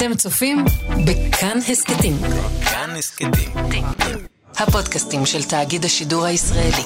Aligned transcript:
אתם 0.00 0.14
צופים 0.14 0.64
בכאן 1.06 1.58
הסכתים. 1.68 2.14
כאן 2.64 2.90
הסכתים. 2.98 3.30
הפודקאסטים 4.56 5.26
של 5.26 5.42
תאגיד 5.42 5.84
השידור 5.84 6.24
הישראלי. 6.24 6.82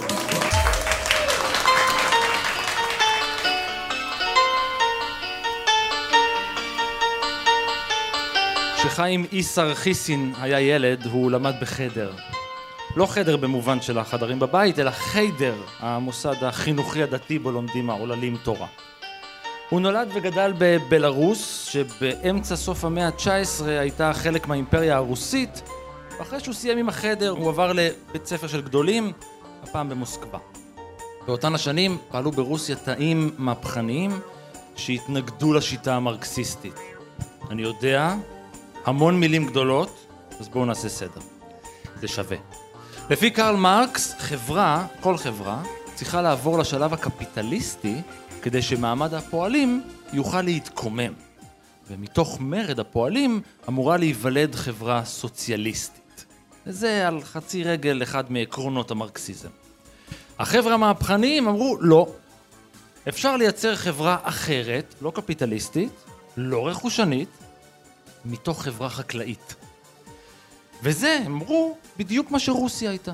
כשחיים 8.76 9.26
איסר 9.32 9.74
חיסין 9.74 10.32
היה 10.40 10.60
ילד, 10.60 11.06
הוא 11.06 11.30
למד 11.30 11.54
בחדר. 11.60 12.12
לא 12.96 13.06
חדר 13.06 13.36
במובן 13.36 13.80
של 13.80 13.98
החדרים 13.98 14.38
בבית, 14.38 14.78
אלא 14.78 14.90
חיידר, 14.90 15.54
המוסד 15.78 16.44
החינוכי 16.44 17.02
הדתי 17.02 17.38
בו 17.38 17.52
לומדים 17.52 17.90
העוללים 17.90 18.36
תורה. 18.36 18.66
הוא 19.70 19.80
נולד 19.80 20.08
וגדל 20.14 20.52
בבלארוס, 20.58 21.64
שבאמצע 21.64 22.56
סוף 22.56 22.84
המאה 22.84 23.06
ה-19 23.06 23.64
הייתה 23.66 24.12
חלק 24.12 24.48
מהאימפריה 24.48 24.96
הרוסית, 24.96 25.62
ואחרי 26.18 26.40
שהוא 26.40 26.54
סיים 26.54 26.78
עם 26.78 26.88
החדר 26.88 27.30
הוא 27.30 27.48
עבר 27.48 27.72
לבית 27.72 28.26
ספר 28.26 28.46
של 28.46 28.60
גדולים, 28.62 29.12
הפעם 29.62 29.88
במוסקבה. 29.88 30.38
באותן 31.26 31.54
השנים 31.54 31.98
פעלו 32.08 32.30
ברוסיה 32.30 32.76
תאים 32.76 33.34
מהפכניים 33.38 34.20
שהתנגדו 34.76 35.52
לשיטה 35.52 35.94
המרקסיסטית. 35.94 36.80
אני 37.50 37.62
יודע, 37.62 38.14
המון 38.84 39.20
מילים 39.20 39.46
גדולות, 39.46 40.06
אז 40.40 40.48
בואו 40.48 40.64
נעשה 40.64 40.88
סדר. 40.88 41.20
זה 42.00 42.08
שווה. 42.08 42.36
לפי 43.10 43.30
קרל 43.30 43.56
מרקס, 43.56 44.14
חברה, 44.18 44.86
כל 45.00 45.16
חברה, 45.16 45.62
צריכה 45.94 46.22
לעבור 46.22 46.58
לשלב 46.58 46.92
הקפיטליסטי 46.92 48.02
כדי 48.44 48.62
שמעמד 48.62 49.14
הפועלים 49.14 49.82
יוכל 50.12 50.42
להתקומם. 50.42 51.12
ומתוך 51.90 52.40
מרד 52.40 52.80
הפועלים 52.80 53.40
אמורה 53.68 53.96
להיוולד 53.96 54.54
חברה 54.54 55.04
סוציאליסטית. 55.04 56.24
וזה 56.66 57.08
על 57.08 57.22
חצי 57.22 57.64
רגל 57.64 58.02
אחד 58.02 58.32
מעקרונות 58.32 58.90
המרקסיזם. 58.90 59.48
החבר'ה 60.38 60.74
המהפכניים 60.74 61.48
אמרו 61.48 61.76
לא. 61.80 62.08
אפשר 63.08 63.36
לייצר 63.36 63.76
חברה 63.76 64.16
אחרת, 64.22 64.94
לא 65.02 65.12
קפיטליסטית, 65.14 65.92
לא 66.36 66.68
רכושנית, 66.68 67.28
מתוך 68.24 68.62
חברה 68.62 68.90
חקלאית. 68.90 69.54
וזה, 70.82 71.18
אמרו, 71.26 71.76
בדיוק 71.96 72.30
מה 72.30 72.38
שרוסיה 72.38 72.90
הייתה. 72.90 73.12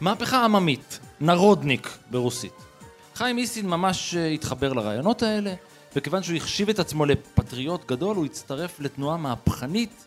מהפכה 0.00 0.44
עממית, 0.44 0.98
נרודניק 1.20 1.88
ברוסית. 2.10 2.71
חיים 3.14 3.38
איסין 3.38 3.66
ממש 3.68 4.14
אה, 4.14 4.26
התחבר 4.26 4.72
לרעיונות 4.72 5.22
האלה, 5.22 5.54
וכיוון 5.96 6.22
שהוא 6.22 6.36
החשיב 6.36 6.68
את 6.68 6.78
עצמו 6.78 7.04
לפטריוט 7.06 7.86
גדול, 7.86 8.16
הוא 8.16 8.24
הצטרף 8.24 8.80
לתנועה 8.80 9.16
מהפכנית, 9.16 10.06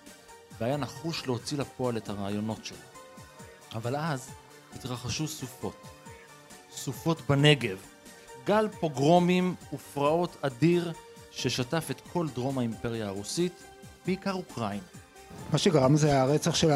והיה 0.60 0.78
נחוש 0.78 1.28
להוציא 1.28 1.58
לפועל 1.58 1.98
את 1.98 2.10
הרעיונות 2.10 2.66
שלו. 2.66 2.78
אבל 3.76 3.96
אז 3.96 4.30
התרחשו 4.76 5.28
סופות. 5.28 5.88
סופות 6.72 7.22
בנגב. 7.30 7.78
גל 8.46 8.68
פוגרומים 8.80 9.56
ופרעות 9.74 10.38
אדיר 10.42 10.92
ששטף 11.32 11.88
את 11.92 12.02
כל 12.14 12.28
דרום 12.34 12.58
האימפריה 12.58 13.08
הרוסית, 13.08 13.64
בעיקר 14.06 14.34
אוקראינה. 14.34 14.84
מה 15.52 15.58
שגרם 15.58 15.98
זה 15.98 16.22
הרצח 16.22 16.56
של 16.56 16.72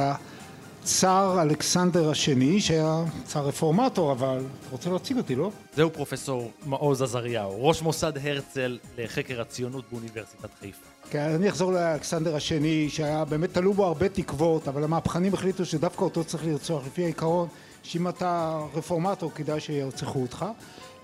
הצאר 0.90 1.42
אלכסנדר 1.42 2.10
השני, 2.10 2.62
שהיה 2.62 3.04
צאר 3.26 3.48
רפורמטור, 3.48 4.12
אבל 4.12 4.38
אתה 4.38 4.72
רוצה 4.72 4.90
להציג 4.90 5.18
אותי, 5.18 5.36
לא? 5.36 5.52
זהו 5.76 5.90
פרופסור 5.90 6.52
מעוז 6.66 7.02
עזריהו, 7.02 7.68
ראש 7.68 7.82
מוסד 7.82 8.14
הרצל 8.24 8.78
לחקר 8.98 9.42
הציונות 9.42 9.86
באוניברסיטת 9.92 10.50
חיפה. 10.60 10.86
כן, 11.10 11.30
אני 11.36 11.50
אחזור 11.50 11.72
לאלכסנדר 11.72 12.36
השני, 12.36 12.90
שהיה 12.90 13.26
באמת 13.26 13.54
תלו 13.54 13.74
בו 13.74 13.86
הרבה 13.86 14.10
תקוות, 14.10 14.68
אבל 14.68 14.84
המהפכנים 14.84 15.34
החליטו 15.34 15.66
שדווקא 15.66 16.04
אותו 16.04 16.24
צריך 16.24 16.46
לרצוח 16.46 16.86
לפי 16.86 17.04
העיקרון 17.04 17.48
שאם 17.84 18.08
אתה 18.08 18.60
רפורמטור 18.74 19.32
כדאי 19.36 19.60
שירצחו 19.60 20.22
אותך. 20.22 20.46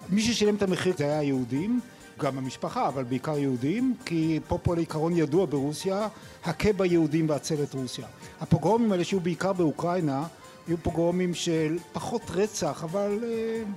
מי 0.10 0.22
ששילם 0.22 0.56
את 0.56 0.62
המחיר 0.62 0.94
זה 0.98 1.04
היה 1.04 1.20
היהודים. 1.20 1.80
גם 2.20 2.38
המשפחה, 2.38 2.88
אבל 2.88 3.04
בעיקר 3.04 3.38
יהודים, 3.38 3.96
כי 4.06 4.40
פה 4.48 4.58
פה 4.58 4.76
לעיקרון 4.76 5.18
ידוע 5.18 5.46
ברוסיה, 5.46 6.08
הכה 6.44 6.74
ביהודים 6.74 7.30
והצל 7.30 7.64
את 7.64 7.74
רוסיה. 7.74 8.08
הפוגרומים 8.42 8.92
האלה 8.92 9.04
שהיו 9.04 9.20
בעיקר 9.20 9.54
באוקראינה, 9.54 10.28
היו 10.68 10.78
פוגרומים 10.78 11.34
של 11.34 11.78
פחות 11.94 12.22
רצח, 12.30 12.84
אבל 12.84 13.20
uh, 13.22 13.26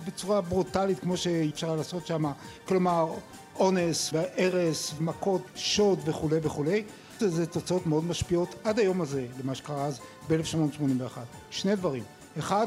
בצורה 0.06 0.40
ברוטלית 0.40 0.98
כמו 0.98 1.16
שאפשר 1.16 1.76
לעשות 1.76 2.06
שם, 2.06 2.24
כלומר 2.68 3.14
אונס 3.56 4.10
והרס, 4.12 4.94
מכות, 5.00 5.42
שוד 5.54 5.98
וכולי 6.04 6.36
וכולי. 6.42 6.82
זה 7.18 7.46
תוצאות 7.46 7.86
מאוד 7.86 8.04
משפיעות 8.04 8.54
עד 8.64 8.78
היום 8.78 9.00
הזה 9.00 9.26
למה 9.42 9.54
שקרה 9.54 9.86
אז 9.86 10.00
ב-1881. 10.28 11.18
שני 11.50 11.76
דברים. 11.76 12.02
אחד, 12.38 12.66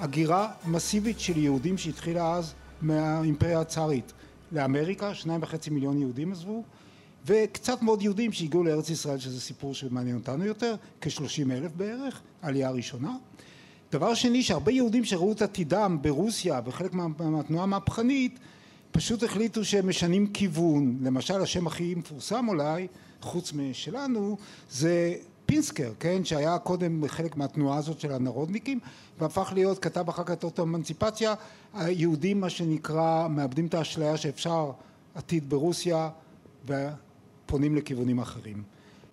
הגירה 0.00 0.48
מסיבית 0.66 1.20
של 1.20 1.38
יהודים 1.38 1.78
שהתחילה 1.78 2.34
אז 2.34 2.52
מהאימפריה 2.82 3.60
הצארית. 3.60 4.12
לאמריקה, 4.52 5.14
שניים 5.14 5.42
וחצי 5.42 5.70
מיליון 5.70 6.00
יהודים 6.00 6.32
עזבו, 6.32 6.62
וקצת 7.26 7.82
מאוד 7.82 8.02
יהודים 8.02 8.32
שהגיעו 8.32 8.64
לארץ 8.64 8.90
ישראל, 8.90 9.18
שזה 9.18 9.40
סיפור 9.40 9.74
שמעניין 9.74 10.16
אותנו 10.16 10.44
יותר, 10.44 10.74
כשלושים 11.00 11.50
אלף 11.50 11.72
בערך, 11.76 12.20
עלייה 12.42 12.70
ראשונה. 12.70 13.16
דבר 13.92 14.14
שני, 14.14 14.42
שהרבה 14.42 14.72
יהודים 14.72 15.04
שראו 15.04 15.32
את 15.32 15.42
עתידם 15.42 15.98
ברוסיה, 16.00 16.60
וחלק 16.64 16.94
מהתנועה 16.94 17.62
המהפכנית, 17.62 18.38
פשוט 18.92 19.22
החליטו 19.22 19.64
שהם 19.64 19.88
משנים 19.88 20.26
כיוון. 20.26 20.98
למשל, 21.02 21.40
השם 21.40 21.66
הכי 21.66 21.94
מפורסם 21.94 22.48
אולי, 22.48 22.86
חוץ 23.20 23.52
משלנו, 23.52 24.36
זה 24.70 25.14
פינסקר, 25.52 25.92
כן, 26.00 26.24
שהיה 26.24 26.58
קודם 26.58 27.08
חלק 27.08 27.36
מהתנועה 27.36 27.78
הזאת 27.78 28.00
של 28.00 28.12
הנרודניקים, 28.12 28.78
והפך 29.18 29.52
להיות, 29.54 29.78
כתב 29.78 30.08
אחר 30.08 30.24
כך 30.24 30.32
את 30.32 30.58
האמנציפציה, 30.58 31.34
היהודים 31.74 32.40
מה 32.40 32.50
שנקרא 32.50 33.28
מאבדים 33.28 33.66
את 33.66 33.74
האשליה 33.74 34.16
שאפשר 34.16 34.70
עתיד 35.14 35.50
ברוסיה 35.50 36.10
ופונים 36.66 37.76
לכיוונים 37.76 38.18
אחרים. 38.18 38.62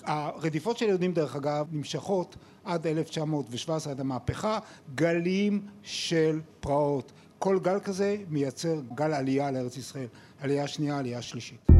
הרדיפות 0.03 0.77
של 0.77 0.85
יהודים 0.85 1.13
דרך 1.13 1.35
אגב 1.35 1.67
נמשכות 1.71 2.35
עד 2.65 2.87
1917 2.87 3.93
עד 3.93 3.99
המהפכה, 3.99 4.59
גלים 4.95 5.61
של 5.83 6.41
פרעות. 6.59 7.11
כל 7.39 7.59
גל 7.59 7.79
כזה 7.79 8.17
מייצר 8.29 8.81
גל 8.95 9.13
עלייה 9.13 9.51
לארץ 9.51 9.77
ישראל, 9.77 10.07
עלייה 10.41 10.67
שנייה, 10.67 10.97
עלייה 10.97 11.21
שלישית. 11.21 11.78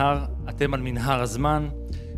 מנהר, 0.00 0.24
אתם 0.48 0.74
על 0.74 0.80
מנהר 0.80 1.20
הזמן. 1.20 1.68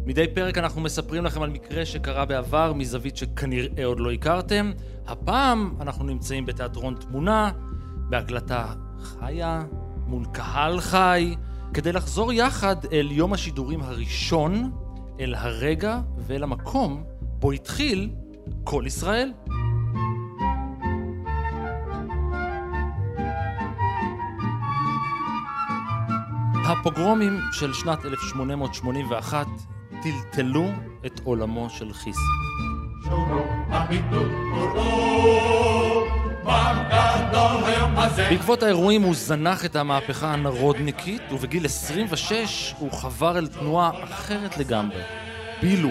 מדי 0.07 0.27
פרק 0.35 0.59
אנחנו 0.59 0.81
מספרים 0.81 1.25
לכם 1.25 1.43
על 1.43 1.51
מקרה 1.51 1.87
שקרה 1.87 2.25
בעבר 2.25 2.73
מזווית 2.73 3.17
שכנראה 3.17 3.85
עוד 3.85 4.01
לא 4.01 4.13
הכרתם. 4.13 4.73
הפעם 5.07 5.75
אנחנו 5.81 6.05
נמצאים 6.05 6.47
בתיאטרון 6.47 6.95
תמונה, 6.95 7.51
בהקלטה 8.09 8.75
חיה, 9.03 9.63
מול 10.07 10.25
קהל 10.33 10.81
חי, 10.81 11.35
כדי 11.75 11.93
לחזור 11.93 12.33
יחד 12.33 12.77
אל 12.93 13.09
יום 13.11 13.33
השידורים 13.33 13.83
הראשון, 13.83 14.73
אל 15.21 15.35
הרגע 15.35 16.01
ואל 16.19 16.43
המקום 16.43 17.05
בו 17.21 17.53
התחיל 17.53 18.11
כל 18.65 18.85
ישראל. 18.87 19.33
הפוגרומים 26.73 27.41
של 27.53 27.73
שנת 27.73 28.05
1881 28.05 29.47
טלטלו 30.03 30.71
את 31.07 31.21
עולמו 31.25 31.71
של 31.71 31.93
חיסי. 31.93 32.21
בעקבות 38.31 38.63
האירועים 38.63 39.03
הוא 39.03 39.15
זנח 39.15 39.65
את 39.65 39.77
המהפכה 39.77 40.33
הנרודניקית 40.33 41.23
ובגיל 41.33 41.65
26 41.65 42.75
הוא 42.79 42.93
חבר 42.93 43.39
אל 43.39 43.47
תנועה 43.47 43.91
אחרת 44.05 44.59
לגמרי, 44.59 45.03
בילו, 45.63 45.91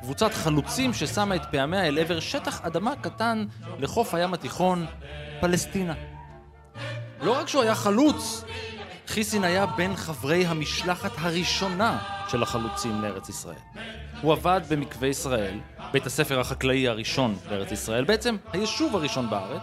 קבוצת 0.00 0.34
חלוצים 0.34 0.92
ששמה 0.92 1.36
את 1.36 1.42
פעמיה 1.50 1.88
אל 1.88 1.98
עבר 1.98 2.20
שטח 2.20 2.60
אדמה 2.60 2.96
קטן 2.96 3.46
לחוף 3.78 4.14
הים 4.14 4.34
התיכון, 4.34 4.86
פלסטינה. 5.40 5.94
לא 7.22 7.38
רק 7.38 7.48
שהוא 7.48 7.62
היה 7.62 7.74
חלוץ, 7.74 8.44
חיסין 9.06 9.44
היה 9.44 9.66
בין 9.66 9.96
חברי 9.96 10.46
המשלחת 10.46 11.12
הראשונה 11.18 11.98
של 12.28 12.42
החלוצים 12.42 13.02
לארץ 13.02 13.28
ישראל. 13.28 13.58
הוא 14.22 14.32
עבד 14.32 14.60
במקווה 14.68 15.08
ישראל, 15.08 15.60
בית 15.92 16.06
הספר 16.06 16.40
החקלאי 16.40 16.88
הראשון 16.88 17.36
בארץ 17.48 17.72
ישראל, 17.72 18.04
בעצם 18.04 18.36
היישוב 18.52 18.96
הראשון 18.96 19.30
בארץ. 19.30 19.62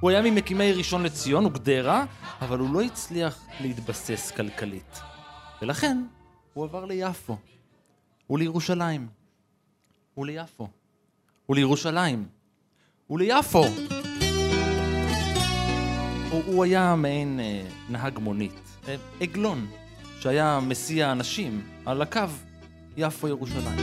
הוא 0.00 0.10
היה 0.10 0.22
ממקימי 0.22 0.72
ראשון 0.72 1.02
לציון 1.02 1.46
וגדרה, 1.46 2.04
אבל 2.40 2.58
הוא 2.58 2.74
לא 2.74 2.82
הצליח 2.82 3.38
להתבסס 3.60 4.30
כלכלית. 4.30 5.00
ולכן 5.62 6.04
הוא 6.54 6.64
עבר 6.64 6.84
ליפו, 6.84 7.36
ולירושלים, 8.30 9.08
וליפו, 10.18 10.68
ולירושלים, 11.48 12.26
וליפו. 13.10 13.64
הוא, 16.30 16.42
הוא 16.46 16.64
היה 16.64 16.94
מעין 16.96 17.40
אה, 17.40 17.62
נהג 17.88 18.18
מונית, 18.18 18.73
עגלון, 19.20 19.66
שהיה 20.20 20.60
מסיע 20.62 21.12
אנשים 21.12 21.62
על 21.86 22.02
הקו 22.02 22.20
יפו-ירושלים. 22.96 23.78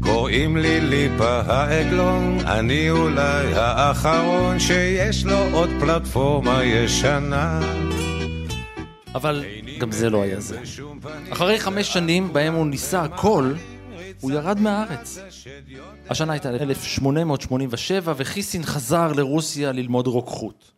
קוראים 0.00 0.56
לי 0.56 0.80
ליפה 0.80 1.40
העגלון, 1.40 2.38
אני 2.40 2.90
אולי 2.90 3.54
האחרון 3.54 4.58
שיש 4.58 5.24
לו 5.24 5.38
עוד 5.52 5.70
פלטפורמה 5.80 6.64
ישנה. 6.64 7.60
אבל 9.14 9.44
גם 9.80 9.92
זה 9.92 10.10
לא 10.10 10.22
היה 10.22 10.40
זה. 10.40 10.60
אחרי 11.32 11.60
חמש 11.60 11.92
שנים 11.92 12.32
בהם 12.32 12.54
הוא 12.54 12.66
ניסה 12.66 13.02
הכל, 13.02 13.54
הוא 14.20 14.30
ירד 14.30 14.60
מהארץ. 14.60 15.18
השנה 16.10 16.32
הייתה 16.32 16.50
1887 16.50 18.14
וחיסין 18.16 18.62
חזר 18.62 19.12
לרוסיה 19.12 19.72
ללמוד 19.72 20.06
רוקחות. 20.06 20.72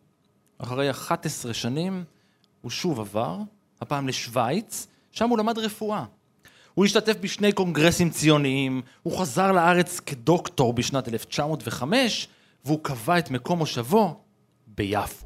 אחרי 0.57 0.89
11 0.89 1.53
שנים 1.53 2.03
הוא 2.61 2.71
שוב 2.71 2.99
עבר, 2.99 3.37
הפעם 3.81 4.07
לשוויץ, 4.07 4.87
שם 5.11 5.29
הוא 5.29 5.37
למד 5.37 5.57
רפואה. 5.57 6.03
הוא 6.73 6.85
השתתף 6.85 7.15
בשני 7.21 7.51
קונגרסים 7.51 8.09
ציוניים, 8.09 8.81
הוא 9.03 9.17
חזר 9.17 9.51
לארץ 9.51 9.99
כדוקטור 9.99 10.73
בשנת 10.73 11.07
1905, 11.07 12.27
והוא 12.65 12.79
קבע 12.81 13.17
את 13.17 13.31
מקום 13.31 13.59
מושבו 13.59 14.15
ביפו. 14.67 15.25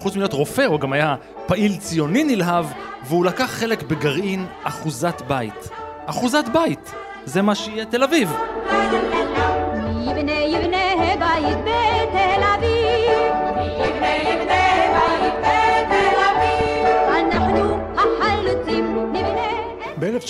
חוץ 0.00 0.14
מלהיות 0.14 0.32
רופא, 0.32 0.62
הוא 0.62 0.80
גם 0.80 0.92
היה 0.92 1.14
פעיל 1.46 1.76
ציוני 1.76 2.24
נלהב, 2.24 2.66
והוא 3.06 3.24
לקח 3.24 3.50
חלק 3.50 3.82
בגרעין 3.82 4.46
אחוזת 4.62 5.22
בית. 5.28 5.68
אחוזת 6.06 6.44
בית, 6.52 6.90
זה 7.24 7.42
מה 7.42 7.54
שיהיה 7.54 7.84
תל 7.84 8.02
אביב. 8.02 8.30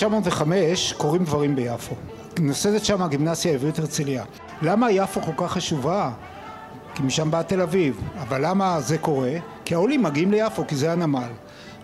ב-1905 0.03 0.43
קורים 0.97 1.23
דברים 1.23 1.55
ביפו. 1.55 1.95
נוסדת 2.39 2.85
שם 2.85 3.01
הגימנסיה 3.01 3.51
העברית 3.51 3.79
הרצליה. 3.79 4.23
למה 4.61 4.91
יפו 4.91 5.21
כל 5.21 5.31
כך 5.37 5.51
חשובה? 5.51 6.11
כי 6.95 7.03
משם 7.03 7.31
באה 7.31 7.43
תל 7.43 7.61
אביב. 7.61 8.01
אבל 8.21 8.47
למה 8.47 8.81
זה 8.81 8.97
קורה? 8.97 9.33
כי 9.65 9.73
העולים 9.73 10.03
מגיעים 10.03 10.31
ליפו, 10.31 10.67
כי 10.67 10.75
זה 10.75 10.91
הנמל. 10.91 11.29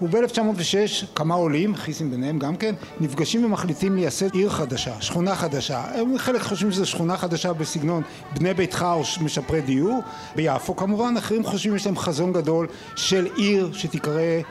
וב-1906 0.01 1.05
כמה 1.15 1.35
עולים, 1.35 1.75
חיסין 1.75 2.11
ביניהם 2.11 2.39
גם 2.39 2.55
כן, 2.55 2.75
נפגשים 2.99 3.45
ומחליטים 3.45 3.95
לייסד 3.95 4.33
עיר 4.33 4.49
חדשה, 4.49 5.01
שכונה 5.01 5.35
חדשה. 5.35 5.83
חלק 6.17 6.41
חושבים 6.41 6.71
שזו 6.71 6.85
שכונה 6.85 7.17
חדשה 7.17 7.53
בסגנון 7.53 8.03
בני 8.33 8.53
ביתך 8.53 8.85
או 8.93 9.03
משפרי 9.21 9.61
דיור, 9.61 10.01
ביפו 10.35 10.75
כמובן, 10.75 11.17
אחרים 11.17 11.43
חושבים 11.43 11.77
שיש 11.77 11.85
להם 11.85 11.97
חזון 11.97 12.33
גדול 12.33 12.67
של 12.95 13.27
עיר 13.35 13.69
שתיקרא, 13.73 14.41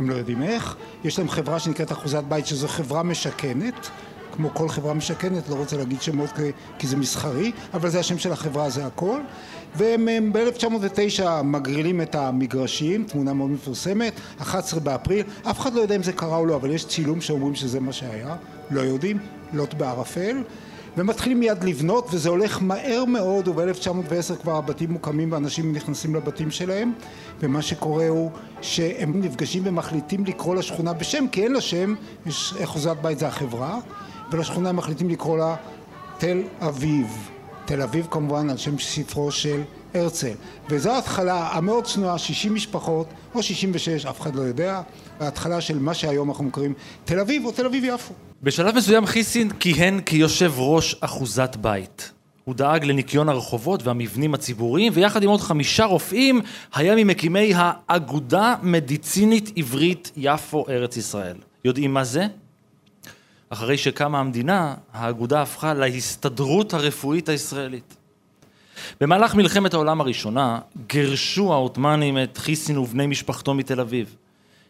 הם 0.00 0.10
לא 0.10 0.14
יודעים 0.14 0.42
איך, 0.42 0.76
יש 1.04 1.18
להם 1.18 1.28
חברה 1.28 1.58
שנקראת 1.58 1.92
אחוזת 1.92 2.22
בית 2.28 2.46
שזו 2.46 2.68
חברה 2.68 3.02
משכנת, 3.02 3.90
כמו 4.32 4.54
כל 4.54 4.68
חברה 4.68 4.94
משכנת, 4.94 5.48
לא 5.48 5.54
רוצה 5.54 5.76
להגיד 5.76 6.02
שמות 6.02 6.30
כי, 6.78 6.86
זה 6.86 6.96
מסחרי, 6.96 7.52
אבל 7.74 7.90
זה 7.90 8.00
השם 8.00 8.18
של 8.18 8.32
החברה, 8.32 8.70
זה 8.70 8.86
הכל. 8.86 9.20
והם 9.76 10.32
ב-1909 10.32 11.42
מגרילים 11.44 12.00
את 12.00 12.14
המגרשים, 12.14 13.04
תמונה 13.04 13.32
מאוד 13.32 13.50
מפורסמת, 13.50 14.12
11 14.38 14.80
באפריל, 14.80 15.24
אף 15.42 15.60
אחד 15.60 15.74
לא 15.74 15.80
יודע 15.80 15.96
אם 15.96 16.02
זה 16.02 16.12
קרה 16.12 16.36
או 16.36 16.46
לא, 16.46 16.56
אבל 16.56 16.70
יש 16.70 16.86
צילום 16.86 17.20
שאומרים 17.20 17.54
שזה 17.54 17.80
מה 17.80 17.92
שהיה, 17.92 18.36
לא 18.70 18.80
יודעים, 18.80 19.18
לוט 19.52 19.74
בערפל. 19.74 20.42
ומתחילים 20.96 21.40
מיד 21.40 21.64
לבנות 21.64 22.08
וזה 22.10 22.28
הולך 22.28 22.62
מהר 22.62 23.04
מאוד 23.04 23.48
וב-1910 23.48 24.42
כבר 24.42 24.56
הבתים 24.56 24.90
מוקמים 24.90 25.32
ואנשים 25.32 25.72
נכנסים 25.72 26.14
לבתים 26.14 26.50
שלהם 26.50 26.92
ומה 27.40 27.62
שקורה 27.62 28.08
הוא 28.08 28.30
שהם 28.62 29.20
נפגשים 29.20 29.62
ומחליטים 29.66 30.24
לקרוא 30.24 30.54
לשכונה 30.54 30.92
בשם 30.92 31.28
כי 31.32 31.44
אין 31.44 31.52
לה 31.52 31.60
שם, 31.60 31.94
יש 32.26 32.54
אחוזת 32.64 32.96
בית 33.02 33.18
זה 33.18 33.28
החברה 33.28 33.78
ולשכונה 34.30 34.68
הם 34.68 34.76
מחליטים 34.76 35.08
לקרוא 35.08 35.38
לה 35.38 35.56
תל 36.18 36.42
אביב. 36.60 37.30
תל 37.64 37.82
אביב 37.82 38.06
כמובן 38.10 38.50
על 38.50 38.56
שם 38.56 38.78
ספרו 38.78 39.30
של 39.30 39.62
הרצל. 39.94 40.32
וזו 40.68 40.90
ההתחלה 40.90 41.48
המאוד 41.52 41.84
צנועה 41.84 42.18
60 42.18 42.54
משפחות 42.54 43.06
או 43.34 43.42
66 43.42 44.06
אף 44.06 44.20
אחד 44.20 44.34
לא 44.34 44.42
יודע 44.42 44.82
ההתחלה 45.20 45.60
של 45.60 45.78
מה 45.78 45.94
שהיום 45.94 46.30
אנחנו 46.30 46.44
מכירים 46.44 46.74
תל 47.04 47.20
אביב 47.20 47.44
או 47.44 47.52
תל 47.52 47.66
אביב 47.66 47.84
יפו 47.84 48.14
בשלב 48.42 48.76
מסוים 48.76 49.06
חיסין 49.06 49.50
כיהן 49.50 50.00
כיושב 50.06 50.52
ראש 50.56 50.96
אחוזת 51.00 51.56
בית. 51.56 52.12
הוא 52.44 52.54
דאג 52.54 52.84
לניקיון 52.84 53.28
הרחובות 53.28 53.82
והמבנים 53.82 54.34
הציבוריים, 54.34 54.92
ויחד 54.94 55.22
עם 55.22 55.30
עוד 55.30 55.40
חמישה 55.40 55.84
רופאים, 55.84 56.40
היה 56.74 56.94
ממקימי 56.96 57.52
האגודה 57.56 58.54
מדיצינית 58.62 59.50
עברית 59.56 60.12
יפו 60.16 60.64
ארץ 60.68 60.96
ישראל. 60.96 61.36
יודעים 61.64 61.94
מה 61.94 62.04
זה? 62.04 62.26
אחרי 63.50 63.78
שקמה 63.78 64.20
המדינה, 64.20 64.74
האגודה 64.92 65.42
הפכה 65.42 65.74
להסתדרות 65.74 66.74
הרפואית 66.74 67.28
הישראלית. 67.28 67.96
במהלך 69.00 69.34
מלחמת 69.34 69.74
העולם 69.74 70.00
הראשונה, 70.00 70.58
גירשו 70.86 71.52
העות'מאנים 71.52 72.18
את 72.22 72.38
חיסין 72.38 72.78
ובני 72.78 73.06
משפחתו 73.06 73.54
מתל 73.54 73.80
אביב. 73.80 74.16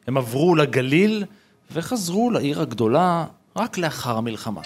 הם 0.07 0.17
עברו 0.17 0.55
לגליל 0.55 1.25
וחזרו 1.73 2.31
לעיר 2.31 2.61
הגדולה 2.61 3.25
רק 3.57 3.79
לאחר 3.79 4.17
המלחמה. 4.17 4.61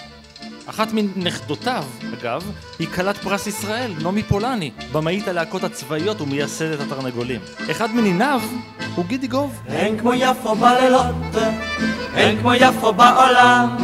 אחת 0.65 0.87
מנכדותיו, 0.93 1.83
אגב, 2.19 2.51
היא 2.79 2.87
כלת 2.87 3.17
פרס 3.17 3.47
ישראל, 3.47 3.93
נעמי 4.03 4.23
פולני, 4.23 4.71
במאית 4.91 5.27
הלהקות 5.27 5.63
הצבאיות 5.63 6.21
ומייסדת 6.21 6.79
התרנגולים. 6.79 7.41
אחד 7.71 7.91
מניניו 7.91 8.41
הוא 8.95 9.05
גידי 9.05 9.27
גוב. 9.27 9.61
אין 9.67 9.99
כמו 9.99 10.13
יפו 10.13 10.55
בלילות, 10.55 11.15
אין 12.15 12.39
כמו 12.39 12.53
יפו 12.53 12.93
בעולם, 12.93 13.77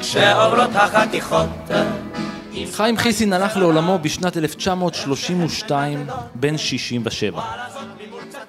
כשעוברות 0.00 0.70
החתיכות. 0.74 1.48
חיים 2.72 2.96
חיסין 2.96 3.32
הלך 3.32 3.56
לעולמו 3.56 3.98
בשנת 3.98 4.36
1932, 4.36 6.06
בן 6.34 6.58
67. 6.58 7.42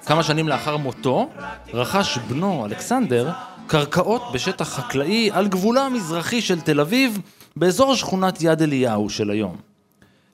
כמה 0.06 0.22
שנים 0.22 0.48
לאחר 0.48 0.76
מותו, 0.76 1.28
רכש 1.74 2.18
בנו, 2.18 2.66
אלכסנדר, 2.66 3.30
קרקעות 3.70 4.22
בשטח 4.32 4.68
חקלאי 4.68 5.30
על 5.32 5.48
גבולה 5.48 5.86
המזרחי 5.86 6.40
של 6.40 6.60
תל 6.60 6.80
אביב, 6.80 7.18
באזור 7.56 7.94
שכונת 7.94 8.38
יד 8.42 8.62
אליהו 8.62 9.10
של 9.10 9.30
היום. 9.30 9.56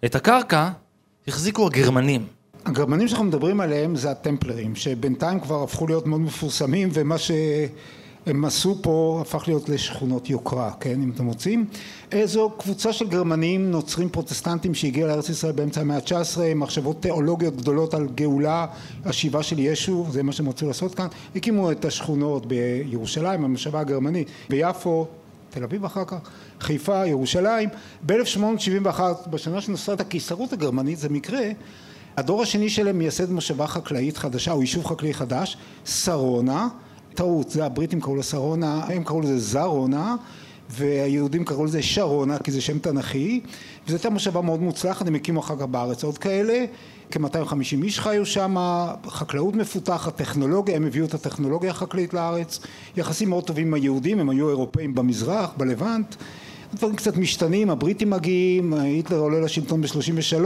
את 0.05 0.15
הקרקע 0.15 0.71
החזיקו 1.29 1.67
הגרמנים. 1.67 2.27
הגרמנים 2.67 3.09
שאנחנו 3.09 3.25
מדברים 3.25 3.61
עליהם 3.61 3.97
זה 3.97 4.11
הטמפלרים, 4.11 4.77
שבינתיים 4.77 5.41
כבר 5.41 5.63
הפכו 5.63 5.87
להיות 5.87 6.07
מאוד 6.07 6.21
מפורסמים, 6.21 6.89
ומה 6.93 7.19
שהם 8.27 8.45
עשו 8.45 8.77
פה 8.83 9.19
הפך 9.21 9.45
להיות 9.47 9.69
לשכונות 9.69 10.31
יוקרה, 10.31 10.71
כן, 10.81 11.03
אם 11.03 11.11
אתם 11.15 11.27
רוצים. 11.27 11.67
זו 12.25 12.51
קבוצה 12.59 12.93
של 12.93 13.09
גרמנים 13.09 13.71
נוצרים 13.71 14.09
פרוטסטנטים 14.09 14.75
שהגיעו 14.75 15.09
לארץ 15.09 15.29
ישראל 15.29 15.53
באמצע 15.53 15.81
המאה 15.81 15.97
ה-19, 15.97 16.55
מחשבות 16.57 17.03
תיאולוגיות 17.03 17.57
גדולות 17.57 17.95
על 17.95 18.09
גאולה, 18.15 18.67
השיבה 19.05 19.43
של 19.43 19.59
ישו, 19.59 20.07
זה 20.11 20.23
מה 20.23 20.33
שהם 20.33 20.49
רצו 20.49 20.67
לעשות 20.67 20.95
כאן. 20.95 21.07
הקימו 21.37 21.71
את 21.71 21.85
השכונות 21.85 22.47
בירושלים, 22.47 23.45
המושבה 23.45 23.81
הגרמנית, 23.81 24.29
ביפו, 24.49 25.07
תל 25.51 25.65
אביב 25.65 25.85
אחר 25.85 26.05
כך, 26.05 26.19
חיפה, 26.61 27.07
ירושלים. 27.07 27.69
ב-1871, 28.07 29.01
בשנה 29.31 29.61
שנוסדת 29.61 30.01
הקיסרות 30.01 30.53
הגרמנית, 30.53 30.99
זה 30.99 31.09
מקרה, 31.09 31.43
הדור 32.17 32.43
השני 32.43 32.69
שלהם 32.69 32.99
מייסד 32.99 33.31
מושבה 33.31 33.67
חקלאית 33.67 34.17
חדשה, 34.17 34.53
או 34.53 34.61
יישוב 34.61 34.87
חקלאי 34.87 35.15
חדש, 35.15 35.57
שרונה, 35.85 36.69
טעות, 37.17 37.51
זה 37.51 37.65
הבריטים 37.65 38.01
קראו 38.01 38.17
לה 38.17 38.23
שרונה, 38.23 38.85
הם 38.89 39.05
קראו 39.05 39.21
לזה 39.21 39.39
זרונה, 39.39 40.17
והיהודים 40.71 41.45
קראו 41.45 41.65
לזה 41.65 41.83
שרונה, 41.83 42.39
כי 42.39 42.53
זה 42.53 42.61
שם 42.61 42.79
תנכי, 42.79 43.41
וזו 43.87 43.97
הייתה 43.97 44.11
מושבה 44.11 44.41
מאוד 44.41 44.63
מוצלחת, 44.63 45.07
הם 45.07 45.15
הקימו 45.15 45.41
אחר 45.41 45.57
כך 45.57 45.63
בארץ 45.63 46.05
עוד 46.05 46.19
כאלה, 46.19 46.65
כ-250 47.11 47.83
איש 47.83 48.01
חיו 48.01 48.27
שם, 48.27 48.57
חקלאות 49.07 49.55
מפותחת, 49.55 50.17
טכנולוגיה, 50.17 50.77
הם 50.77 50.87
הביאו 50.87 51.07
את 51.07 51.15
הטכנולוגיה 51.15 51.71
החקלאית 51.71 52.15
לארץ, 52.15 52.61
יחסים 52.97 53.29
מאוד 53.29 53.45
טובים 53.45 53.67
עם 53.67 53.75
היהודים, 53.75 54.21
הם 54.21 54.31
היו 54.31 54.49
אירופאים 54.49 54.95
במזרח, 54.95 55.51
בלבנט, 55.57 56.17
דברים 56.75 56.97
קצת 56.97 57.17
משתנים, 57.17 57.71
הבריטים 57.71 58.11
מגיעים, 58.11 58.75
היטלר 58.75 59.19
עולה 59.19 59.41
לשלטון 59.41 59.81
ב-33, 59.83 60.45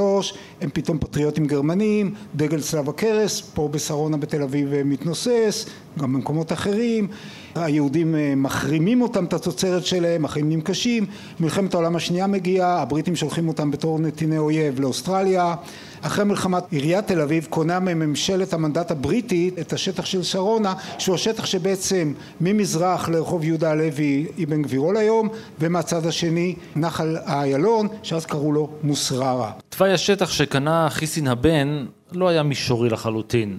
הם 0.60 0.70
פתאום 0.72 0.98
פטריוטים 0.98 1.46
גרמנים, 1.46 2.14
דגל 2.36 2.60
צלב 2.60 2.88
הקרס, 2.88 3.40
פה 3.40 3.68
בשרונה 3.68 4.16
בתל 4.16 4.42
אביב 4.42 4.82
מתנוסס, 4.84 5.66
גם 5.98 6.12
במקומות 6.12 6.52
אחרים, 6.52 7.08
היהודים 7.54 8.14
אה, 8.14 8.34
מחרימים 8.36 9.02
אותם 9.02 9.24
את 9.24 9.32
התוצרת 9.32 9.84
שלהם, 9.84 10.24
החיים 10.24 10.60
קשים, 10.60 11.06
מלחמת 11.40 11.74
העולם 11.74 11.96
השנייה 11.96 12.26
מגיעה, 12.26 12.82
הבריטים 12.82 13.16
שולחים 13.16 13.48
אותם 13.48 13.70
בתור 13.70 13.98
נתיני 13.98 14.38
אויב 14.38 14.80
לאוסטרליה, 14.80 15.54
אחרי 16.02 16.24
מלחמת 16.24 16.62
עיריית 16.70 17.06
תל 17.06 17.20
אביב 17.20 17.46
קונה 17.50 17.80
מממשלת 17.80 18.52
המנדט 18.52 18.90
הבריטי 18.90 19.50
את 19.60 19.72
השטח 19.72 20.04
של 20.04 20.22
שרונה 20.22 20.74
שהוא 20.98 21.14
השטח 21.14 21.46
שבעצם 21.46 22.12
ממזרח 22.40 23.08
לרחוב 23.08 23.44
יהודה 23.44 23.70
הלוי 23.70 24.26
אבן 24.44 24.62
גבירול 24.62 24.96
היום 24.96 25.28
ומהצד 25.60 26.06
השני 26.06 26.54
נחל 26.76 27.16
איילון 27.26 27.88
שאז 28.02 28.26
קראו 28.26 28.52
לו 28.52 28.68
מוסררה. 28.82 29.50
תוואי 29.80 29.92
השטח 29.92 30.30
שקנה 30.30 30.90
חיסין 30.90 31.26
הבן 31.26 31.86
לא 32.12 32.28
היה 32.28 32.42
מישורי 32.42 32.88
לחלוטין. 32.88 33.58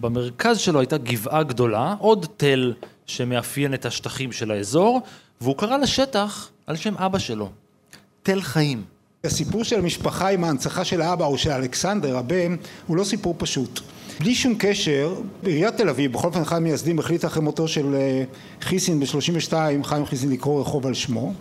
במרכז 0.00 0.58
שלו 0.58 0.80
הייתה 0.80 0.98
גבעה 0.98 1.42
גדולה, 1.42 1.94
עוד 1.98 2.26
תל 2.36 2.72
שמאפיין 3.06 3.74
את 3.74 3.86
השטחים 3.86 4.32
של 4.32 4.50
האזור, 4.50 5.00
והוא 5.40 5.56
קרא 5.56 5.76
לשטח 5.76 6.50
על 6.66 6.76
שם 6.76 6.94
אבא 6.96 7.18
שלו, 7.18 7.50
תל 8.22 8.40
חיים. 8.40 8.82
הסיפור 9.24 9.64
של 9.64 9.78
המשפחה 9.78 10.28
עם 10.28 10.44
ההנצחה 10.44 10.84
של 10.84 11.00
האבא 11.00 11.24
או 11.24 11.38
של 11.38 11.50
אלכסנדר 11.50 12.16
הבן 12.16 12.56
הוא 12.86 12.96
לא 12.96 13.04
סיפור 13.04 13.34
פשוט. 13.38 13.80
בלי 14.20 14.34
שום 14.34 14.54
קשר, 14.58 15.14
עיריית 15.42 15.76
תל 15.76 15.88
אביב, 15.88 16.12
בכל 16.12 16.28
אופן 16.28 16.42
אחד 16.42 16.56
המייסדים 16.56 16.98
החליט 16.98 17.24
אחרי 17.24 17.42
מותו 17.42 17.68
של 17.68 17.94
אה, 17.94 18.24
חיסין 18.60 19.00
ב-32, 19.00 19.52
חיים 19.82 20.06
חיסין 20.06 20.30
לקרוא 20.30 20.60
רחוב 20.60 20.86
על 20.86 20.94
שמו. 20.94 21.32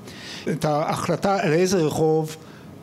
את 0.51 0.65
ההחלטה 0.65 1.39
על 1.41 1.53
איזה 1.53 1.77
רחוב 1.77 2.37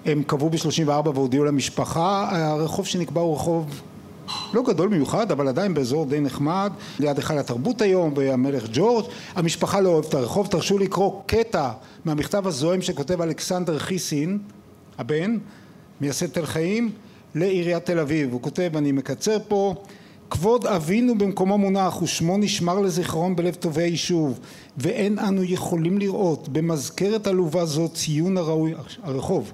הם 0.04 0.22
קבעו 0.22 0.50
ב-34 0.50 1.08
והודיעו 1.14 1.44
למשפחה, 1.44 2.28
הרחוב 2.32 2.86
שנקבע 2.86 3.20
הוא 3.20 3.34
רחוב 3.34 3.82
לא 4.52 4.62
גדול 4.62 4.88
במיוחד, 4.88 5.30
אבל 5.30 5.48
עדיין 5.48 5.74
באזור 5.74 6.06
די 6.06 6.20
נחמד, 6.20 6.72
ליד 6.98 7.16
היכל 7.16 7.38
התרבות 7.38 7.82
היום, 7.82 8.12
והמלך 8.16 8.66
ג'ורג'. 8.72 9.04
המשפחה 9.34 9.80
לא 9.80 9.88
אוהבת 9.88 10.08
את 10.08 10.14
הרחוב, 10.14 10.46
תרשו 10.46 10.78
לקרוא 10.78 11.22
קטע 11.26 11.70
מהמכתב 12.04 12.46
הזוהם 12.46 12.82
שכותב 12.82 13.20
אלכסנדר 13.22 13.78
חיסין, 13.78 14.38
הבן, 14.98 15.38
מייסד 16.00 16.26
תל 16.26 16.46
חיים, 16.46 16.90
לעיריית 17.34 17.86
תל 17.86 17.98
אביב. 17.98 18.32
הוא 18.32 18.42
כותב, 18.42 18.70
אני 18.74 18.92
מקצר 18.92 19.36
פה, 19.48 19.74
כבוד 20.30 20.66
אבינו 20.66 21.18
במקומו 21.18 21.58
מונח 21.58 22.02
ושמו 22.02 22.38
נשמר 22.38 22.78
לזיכרון 22.78 23.36
בלב 23.36 23.54
טובי 23.54 23.82
היישוב 23.82 24.40
ואין 24.78 25.18
אנו 25.18 25.42
יכולים 25.42 25.98
לראות 25.98 26.48
במזכרת 26.48 27.26
עלובה 27.26 27.64
זו 27.64 27.88
ציון 27.88 28.36
הראוי, 28.36 28.74
הרחוב, 29.02 29.52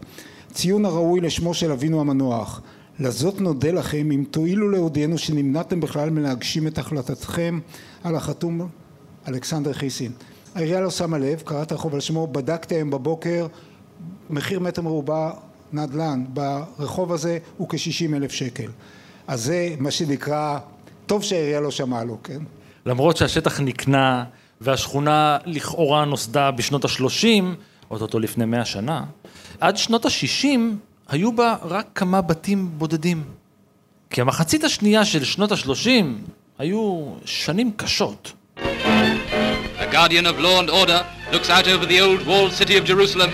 ציון 0.56 0.84
הראוי 0.84 1.20
לשמו 1.20 1.54
של 1.54 1.72
אבינו 1.72 2.00
המנוח. 2.00 2.60
לזאת 3.00 3.40
נודה 3.40 3.70
לכם 3.70 4.10
אם 4.10 4.24
תואילו 4.30 4.70
להודיענו 4.70 5.18
שנמנעתם 5.18 5.80
בכלל 5.80 6.10
מלהגשים 6.10 6.66
את 6.66 6.78
החלטתכם 6.78 7.60
על 8.04 8.16
החתום 8.16 8.68
אלכסנדר 9.28 9.72
חיסין. 9.72 10.12
העירייה 10.54 10.80
לא 10.80 10.90
שמה 10.90 11.18
לב, 11.18 11.42
קרא 11.44 11.62
את 11.62 11.72
הרחוב 11.72 11.94
על 11.94 12.00
שמו, 12.00 12.26
בדקתי 12.26 12.74
היום 12.74 12.90
בבוקר, 12.90 13.46
מחיר 14.30 14.60
מטר 14.60 14.82
מרובע 14.82 15.30
נדל"ן 15.72 16.24
ברחוב 16.28 17.12
הזה 17.12 17.38
הוא 17.56 17.68
כ-60 17.68 18.16
אלף 18.16 18.32
שקל. 18.32 18.70
אז 19.26 19.44
זה 19.44 19.74
מה 19.78 19.90
שנקרא, 19.90 20.58
טוב 21.06 21.22
שהעירייה 21.22 21.60
לא 21.60 21.70
שמעה 21.70 22.04
לו, 22.04 22.18
כן? 22.22 22.40
למרות 22.86 23.16
שהשטח 23.16 23.60
נקנה 23.60 24.24
והשכונה 24.60 25.38
לכאורה 25.44 26.04
נוסדה 26.04 26.50
בשנות 26.50 26.84
ה-30, 26.84 27.44
אוטוטו 27.90 28.18
לפני 28.18 28.44
מאה 28.44 28.64
שנה, 28.64 29.04
עד 29.60 29.76
שנות 29.76 30.06
ה-60 30.06 30.58
היו 31.08 31.32
בה 31.32 31.56
רק 31.62 31.86
כמה 31.94 32.20
בתים 32.20 32.70
בודדים. 32.78 33.24
כי 34.10 34.20
המחצית 34.20 34.64
השנייה 34.64 35.04
של 35.04 35.24
שנות 35.24 35.52
ה-30 35.52 36.04
היו 36.58 37.06
שנים 37.24 37.72
קשות. 37.76 38.32
The 39.78 39.92
guardian 39.92 40.26
of 40.26 40.38
law 40.40 40.60
and 40.60 40.70
order 40.70 41.04
looks 41.32 41.48
out 41.48 41.68
over 41.68 41.86
the 41.86 42.00
old 42.00 42.26
walled 42.26 42.52
city 42.52 42.76
of 42.76 42.84
Jerusalem 42.84 43.30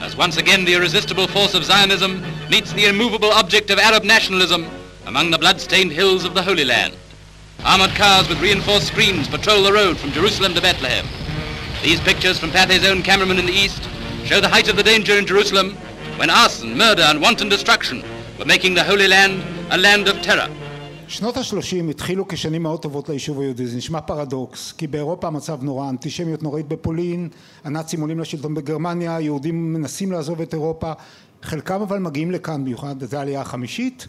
as 0.00 0.16
once 0.16 0.36
again 0.36 0.64
the 0.64 0.74
irresistible 0.74 1.26
force 1.26 1.54
of 1.54 1.64
Zionism 1.64 2.22
meets 2.50 2.72
the 2.72 2.86
immovable 2.86 3.32
object 3.32 3.70
of 3.70 3.78
Arab 3.78 4.04
nationalism 4.04 4.66
among 5.06 5.30
the 5.30 5.38
blood-stained 5.38 5.92
hills 5.92 6.24
of 6.24 6.34
the 6.34 6.42
Holy 6.42 6.64
Land. 6.64 6.94
Armored 7.64 7.94
cars 7.96 8.28
with 8.28 8.40
reinforced 8.40 8.86
screens 8.86 9.26
patrol 9.28 9.62
the 9.64 9.72
road 9.72 9.98
from 9.98 10.12
Jerusalem 10.12 10.54
to 10.54 10.60
Bethlehem. 10.60 11.06
These 11.82 12.00
pictures 12.00 12.38
from 12.38 12.50
Pathé's 12.50 12.86
own 12.86 13.02
cameraman 13.02 13.38
in 13.38 13.46
the 13.46 13.52
east 13.52 13.87
show 14.24 14.40
the 14.40 14.48
height 14.48 14.68
of 14.68 14.76
the 14.76 14.82
danger 14.82 15.18
in 15.18 15.26
Jerusalem 15.26 15.76
when 16.18 16.30
arson, 16.30 16.76
murder 16.76 17.02
and 17.10 17.20
wanton 17.20 17.48
destruction 17.48 18.02
were 18.38 18.44
making 18.44 18.74
the 18.74 18.84
Holy 18.84 19.08
Land 19.08 19.42
a 19.70 19.78
land 19.78 20.08
of 20.08 20.22
terror. 20.22 20.48
שנות 21.08 21.36
ה-30 21.36 21.90
התחילו 21.90 22.28
כשנים 22.28 22.62
מאוד 22.62 22.82
טובות 22.82 23.08
ליישוב 23.08 23.40
היהודי, 23.40 23.66
זה 23.66 23.76
נשמע 23.76 24.00
פרדוקס, 24.00 24.72
כי 24.72 24.86
באירופה 24.86 25.26
המצב 25.26 25.62
נורא, 25.62 25.88
אנטישמיות 25.88 26.42
נוראית 26.42 26.68
בפולין, 26.68 27.28
הנאצים 27.64 28.00
עולים 28.00 28.20
לשלטון 28.20 28.54
בגרמניה, 28.54 29.16
היהודים 29.16 29.72
מנסים 29.72 30.12
לעזוב 30.12 30.40
את 30.40 30.54
אירופה, 30.54 30.92
חלקם 31.42 31.82
אבל 31.82 31.98
מגיעים 31.98 32.30
לכאן 32.30 32.64
במיוחד, 32.64 33.04
זו 33.04 33.16
העלייה 33.16 33.40
החמישית, 33.40 34.06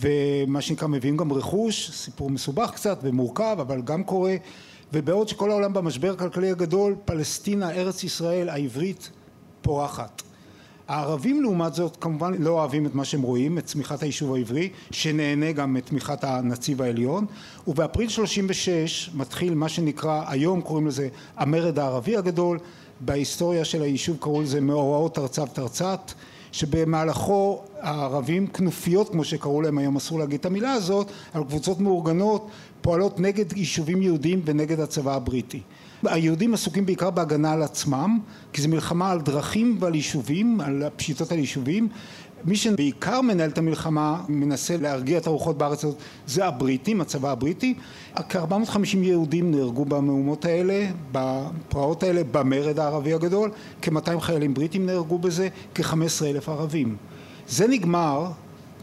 ומה 0.00 0.60
שנקרא 0.60 0.88
מביאים 0.88 1.16
גם 1.16 1.32
רכוש, 1.32 1.90
סיפור 1.90 2.30
מסובך 2.30 2.70
קצת 2.74 2.98
ומורכב, 3.02 3.56
אבל 3.60 3.82
גם 3.82 4.04
קורה, 4.04 4.36
ובעוד 4.92 5.28
שכל 5.28 5.50
העולם 5.50 5.72
במשבר 5.72 6.12
הכלכלי 6.12 6.50
הגדול, 6.50 6.94
פלסטינה, 7.04 7.70
ארץ 7.70 8.04
ישראל, 8.04 8.48
העברית, 8.48 9.10
פורחת. 9.62 10.22
הערבים 10.88 11.42
לעומת 11.42 11.74
זאת 11.74 11.96
כמובן 12.00 12.34
לא 12.38 12.50
אוהבים 12.50 12.86
את 12.86 12.94
מה 12.94 13.04
שהם 13.04 13.22
רואים, 13.22 13.58
את 13.58 13.66
צמיחת 13.66 14.02
היישוב 14.02 14.34
העברי, 14.34 14.68
שנהנה 14.90 15.52
גם 15.52 15.74
מתמיכת 15.74 16.24
הנציב 16.24 16.82
העליון, 16.82 17.26
ובאפריל 17.66 18.08
36 18.08 19.10
מתחיל 19.14 19.54
מה 19.54 19.68
שנקרא, 19.68 20.24
היום 20.28 20.60
קוראים 20.60 20.86
לזה 20.86 21.08
המרד 21.36 21.78
הערבי 21.78 22.16
הגדול, 22.16 22.58
בהיסטוריה 23.00 23.64
של 23.64 23.82
היישוב 23.82 24.16
קראו 24.20 24.42
לזה 24.42 24.60
מאורעות 24.60 25.14
תרצב 25.14 25.46
תרצת, 25.46 26.12
שבמהלכו 26.52 27.62
הערבים, 27.80 28.46
כנופיות 28.46 29.08
כמו 29.08 29.24
שקראו 29.24 29.62
להם 29.62 29.78
היום, 29.78 29.96
אסור 29.96 30.18
להגיד 30.18 30.40
את 30.40 30.46
המילה 30.46 30.72
הזאת, 30.72 31.10
על 31.34 31.44
קבוצות 31.44 31.80
מאורגנות, 31.80 32.48
פועלות 32.80 33.20
נגד 33.20 33.56
יישובים 33.56 34.02
יהודים 34.02 34.42
ונגד 34.44 34.80
הצבא 34.80 35.14
הבריטי. 35.14 35.60
היהודים 36.06 36.54
עסוקים 36.54 36.86
בעיקר 36.86 37.10
בהגנה 37.10 37.52
על 37.52 37.62
עצמם, 37.62 38.18
כי 38.52 38.62
זו 38.62 38.68
מלחמה 38.68 39.10
על 39.10 39.20
דרכים 39.20 39.76
ועל 39.80 39.94
יישובים, 39.94 40.60
על 40.60 40.82
פשיטות 40.96 41.32
על 41.32 41.38
יישובים. 41.38 41.88
מי 42.44 42.56
שבעיקר 42.56 43.20
מנהל 43.20 43.50
את 43.50 43.58
המלחמה, 43.58 44.22
מנסה 44.28 44.76
להרגיע 44.76 45.18
את 45.18 45.26
הרוחות 45.26 45.58
בארץ 45.58 45.84
הזאת, 45.84 45.96
זה 46.26 46.46
הבריטים, 46.46 47.00
הצבא 47.00 47.30
הבריטי. 47.30 47.74
כ-450 48.28 48.96
יהודים 48.96 49.50
נהרגו 49.50 49.84
במהומות 49.84 50.44
האלה, 50.44 50.86
בפרעות 51.12 52.02
האלה, 52.02 52.22
במרד 52.30 52.78
הערבי 52.78 53.14
הגדול. 53.14 53.50
כ-200 53.82 54.20
חיילים 54.20 54.54
בריטים 54.54 54.86
נהרגו 54.86 55.18
בזה, 55.18 55.48
כ-15 55.74 56.24
אלף 56.24 56.48
ערבים. 56.48 56.96
זה 57.48 57.68
נגמר 57.68 58.30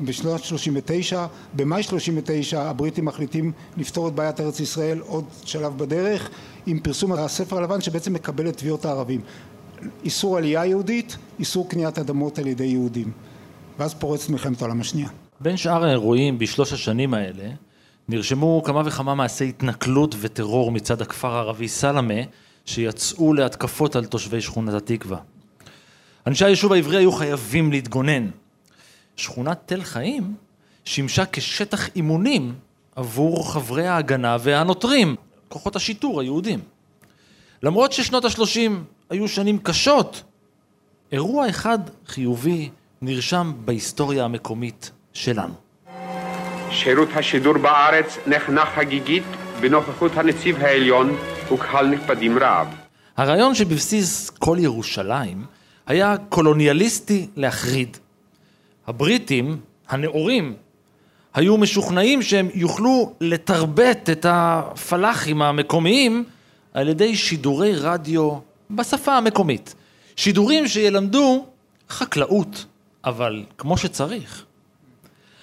בשנת 0.02 0.44
39, 0.44 1.26
במאי 1.56 1.84
39 1.84 2.62
הבריטים 2.62 3.06
מחליטים 3.06 3.52
לפתור 3.78 4.08
את 4.08 4.14
בעיית 4.14 4.40
ארץ 4.40 4.60
ישראל 4.60 5.00
עוד 5.00 5.26
שלב 5.46 5.78
בדרך 5.78 6.30
עם 6.66 6.80
פרסום 6.80 7.12
הספר 7.12 7.58
הלבן 7.58 7.82
שבעצם 7.82 8.14
מקבל 8.14 8.50
את 8.50 8.58
תביעות 8.58 8.86
הערבים. 8.86 9.22
איסור 10.04 10.38
עלייה 10.38 10.66
יהודית, 10.66 11.18
איסור 11.40 11.70
קניית 11.70 12.00
אדמות 12.00 12.40
על 12.40 12.48
ידי 12.48 12.64
יהודים. 12.64 13.12
ואז 13.80 13.94
פורצת 13.94 14.30
מלחמת 14.30 14.62
העולם 14.62 14.82
השנייה. 14.82 15.10
בין 15.40 15.58
שאר 15.58 15.84
האירועים 15.84 16.40
בשלוש 16.40 16.74
השנים 16.74 17.14
האלה 17.14 17.50
נרשמו 18.10 18.62
כמה 18.66 18.82
וכמה 18.86 19.16
מעשי 19.16 19.50
התנכלות 19.50 20.16
וטרור 20.20 20.72
מצד 20.72 21.02
הכפר 21.02 21.32
הערבי 21.32 21.68
סלמה 21.68 22.22
שיצאו 22.66 23.34
להתקפות 23.34 23.96
על 23.96 24.06
תושבי 24.06 24.42
שכונת 24.42 24.74
התקווה. 24.74 25.18
אנשי 26.28 26.46
היישוב 26.46 26.74
העברי 26.74 26.98
היו 26.98 27.12
חייבים 27.12 27.72
להתגונן 27.72 28.28
שכונת 29.15 29.60
תל 29.65 29.84
חיים 29.84 30.34
שימשה 30.86 31.24
כשטח 31.32 31.96
אימונים 31.96 32.55
עבור 32.96 33.53
חברי 33.53 33.88
ההגנה 33.88 34.38
והנוטרים, 34.39 35.15
כוחות 35.50 35.75
השיטור 35.75 36.22
היהודים. 36.22 36.60
למרות 37.63 37.93
ששנות 37.93 38.25
השלושים 38.25 38.84
היו 39.10 39.27
שנים 39.27 39.60
קשות, 39.60 40.24
אירוע 41.12 41.50
אחד 41.50 41.79
חיובי 42.08 42.70
נרשם 43.01 43.53
בהיסטוריה 43.65 44.25
המקומית 44.25 44.91
שלנו. 45.13 45.53
שירות 46.72 47.10
השידור 47.15 47.58
בארץ 47.58 48.17
נחנך 48.27 48.70
חגיגית 48.75 49.24
בנוכחות 49.62 50.12
הנציב 50.15 50.58
העליון 50.60 51.15
וקהל 51.53 51.88
נכבדים 51.88 52.38
רב. 52.39 52.67
הרעיון 53.17 53.55
שבבסיס 53.55 54.29
כל 54.29 54.58
ירושלים 54.60 55.46
היה 55.88 56.15
קולוניאליסטי 56.29 57.27
להחריד. 57.36 57.98
הבריטים, 58.88 59.60
הנאורים, 59.90 60.56
היו 61.34 61.58
משוכנעים 61.58 62.22
שהם 62.22 62.50
יוכלו 62.54 63.13
לתרבט 63.22 64.10
את 64.10 64.25
הפלאחים 64.30 65.42
המקומיים 65.42 66.24
על 66.74 66.88
ידי 66.88 67.16
שידורי 67.16 67.75
רדיו 67.75 68.38
בשפה 68.72 69.18
המקומית. 69.18 69.75
שידורים 70.16 70.68
שילמדו 70.68 71.46
חקלאות, 71.90 72.66
אבל 73.06 73.44
כמו 73.58 73.78
שצריך. 73.78 74.46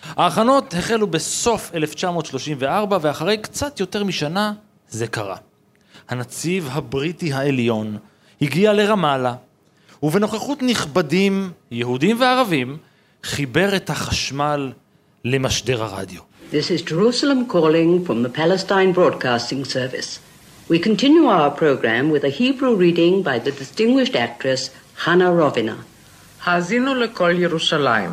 ההכנות 0.05 0.75
החלו 0.75 1.07
בסוף 1.07 1.71
1934, 1.75 2.99
ואחרי 3.01 3.39
קצת 3.39 3.81
יותר 3.81 4.05
משנה 4.05 4.53
זה 4.89 5.07
קרה. 5.07 5.37
הנציב 6.09 6.69
הבריטי 6.73 7.33
העליון 7.33 7.97
הגיע 8.43 8.73
לרמאללה, 8.73 9.35
ובנוכחות 10.03 10.63
נכבדים, 10.63 11.51
יהודים 11.71 12.21
וערבים, 12.21 12.77
חיבר 13.24 13.76
את 13.76 13.90
החשמל 13.90 14.72
למשדר 15.26 15.84
הרדיו. 15.84 16.22
This 16.52 16.70
is 16.70 16.82
Jerusalem 16.82 17.48
calling 17.48 18.06
from 18.06 18.24
the 18.24 18.30
Palestine 18.30 18.92
Broadcasting 18.94 19.66
Service. 19.66 20.20
We 20.70 20.80
continue 20.80 21.26
our 21.26 21.52
program 21.52 22.10
with 22.10 22.24
a 22.24 22.34
Hebrew 22.40 22.76
reading 22.76 23.24
by 23.24 23.38
the 23.40 23.52
distinguished 23.52 24.16
actress 24.16 24.70
Hannah 25.06 25.32
Rovina. 25.32 25.76
האזינו 26.44 26.96
לקול 26.96 27.40
ירושלים. 27.40 28.10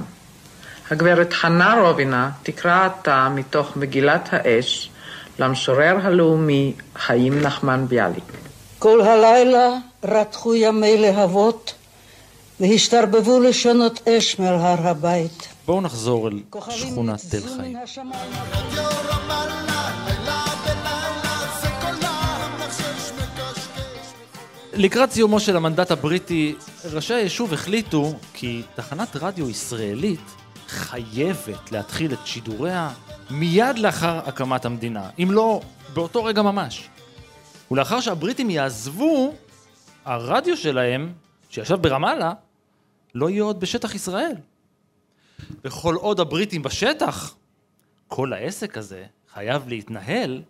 הגברת 0.90 1.32
חנה 1.32 1.75
רובינה 1.80 2.30
תקרא 2.42 2.87
עתה 2.87 3.28
מתוך 3.34 3.76
מגילת 3.76 4.28
האש 4.32 4.90
למשורר 5.38 5.96
הלאומי 6.02 6.72
חיים 6.96 7.40
נחמן 7.40 7.84
ביאליק. 7.88 8.25
כל 8.78 9.00
הלילה 9.00 9.68
רתחו 10.04 10.54
ימי 10.54 10.99
להבות 10.99 11.75
והשתרבבו 12.59 13.39
לשונות 13.39 14.07
אש 14.07 14.39
מעל 14.39 14.55
הר 14.55 14.87
הבית. 14.87 15.47
בואו 15.65 15.81
נחזור 15.81 16.27
אל 16.27 16.39
שכונת 16.69 17.19
תל 17.31 17.41
חי. 17.57 17.73
לקראת 24.73 25.11
סיומו 25.11 25.39
של 25.39 25.57
המנדט 25.57 25.91
הבריטי, 25.91 26.55
ראשי 26.93 27.13
היישוב 27.13 27.53
החליטו 27.53 28.13
כי 28.33 28.61
תחנת 28.75 29.15
רדיו 29.15 29.49
ישראלית 29.49 30.19
חייבת 30.67 31.71
להתחיל 31.71 32.13
את 32.13 32.27
שידוריה 32.27 32.89
מיד 33.29 33.79
לאחר 33.79 34.19
הקמת 34.25 34.65
המדינה, 34.65 35.09
אם 35.23 35.31
לא 35.31 35.61
באותו 35.93 36.23
רגע 36.23 36.41
ממש. 36.41 36.89
ולאחר 37.71 37.99
שהבריטים 37.99 38.49
יעזבו, 38.49 39.33
הרדיו 40.05 40.57
שלהם, 40.57 41.11
שישב 41.49 41.75
ברמאללה, 41.75 42.33
לא 43.17 43.29
יהיה 43.29 43.43
עוד 43.43 43.59
בשטח 43.59 43.95
ישראל. 43.95 44.36
וכל 45.63 45.95
עוד 45.95 46.19
הבריטים 46.19 46.63
בשטח, 46.63 47.36
כל 48.07 48.33
העסק 48.33 48.77
הזה 48.77 49.03
חייב 49.33 49.67
להתנהל 49.67 50.41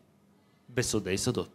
בסודי 0.76 1.18
סודות. 1.18 1.50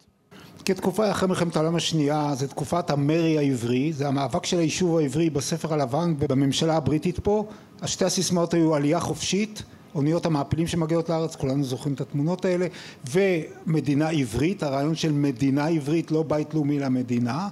כתקופה 0.65 1.11
אחרי 1.11 1.29
מלחמת 1.29 1.57
העולם 1.57 1.77
השנייה, 1.77 2.35
זה 2.35 2.49
תקופת 2.49 2.91
המרי 2.91 3.39
העברי, 3.39 3.93
זה 3.93 4.09
המאבק 4.09 4.47
של 4.47 4.59
היישוב 4.59 4.99
העברי 4.99 5.31
בספר 5.31 5.75
הלבן 5.75 6.15
ובממשלה 6.19 6.77
הבריטית 6.77 7.21
פה. 7.21 7.49
השתי 7.83 8.05
הסיסמאות 8.05 8.55
היו 8.55 8.75
עלייה 8.75 9.01
חופשית, 9.01 9.63
אוניות 9.95 10.27
המעפילים 10.27 10.67
שמגיעות 10.67 11.09
לארץ, 11.09 11.37
כולנו 11.37 11.65
זוכרים 11.65 11.95
את 11.95 12.01
התמונות 12.01 12.45
האלה, 12.45 12.67
ומדינה 13.11 14.09
עברית, 14.09 14.63
הרעיון 14.63 14.95
של 14.95 15.13
מדינה 15.13 15.67
עברית, 15.67 16.11
לא 16.11 16.23
בית 16.23 16.55
לאומי 16.55 16.79
למדינה. 16.79 17.49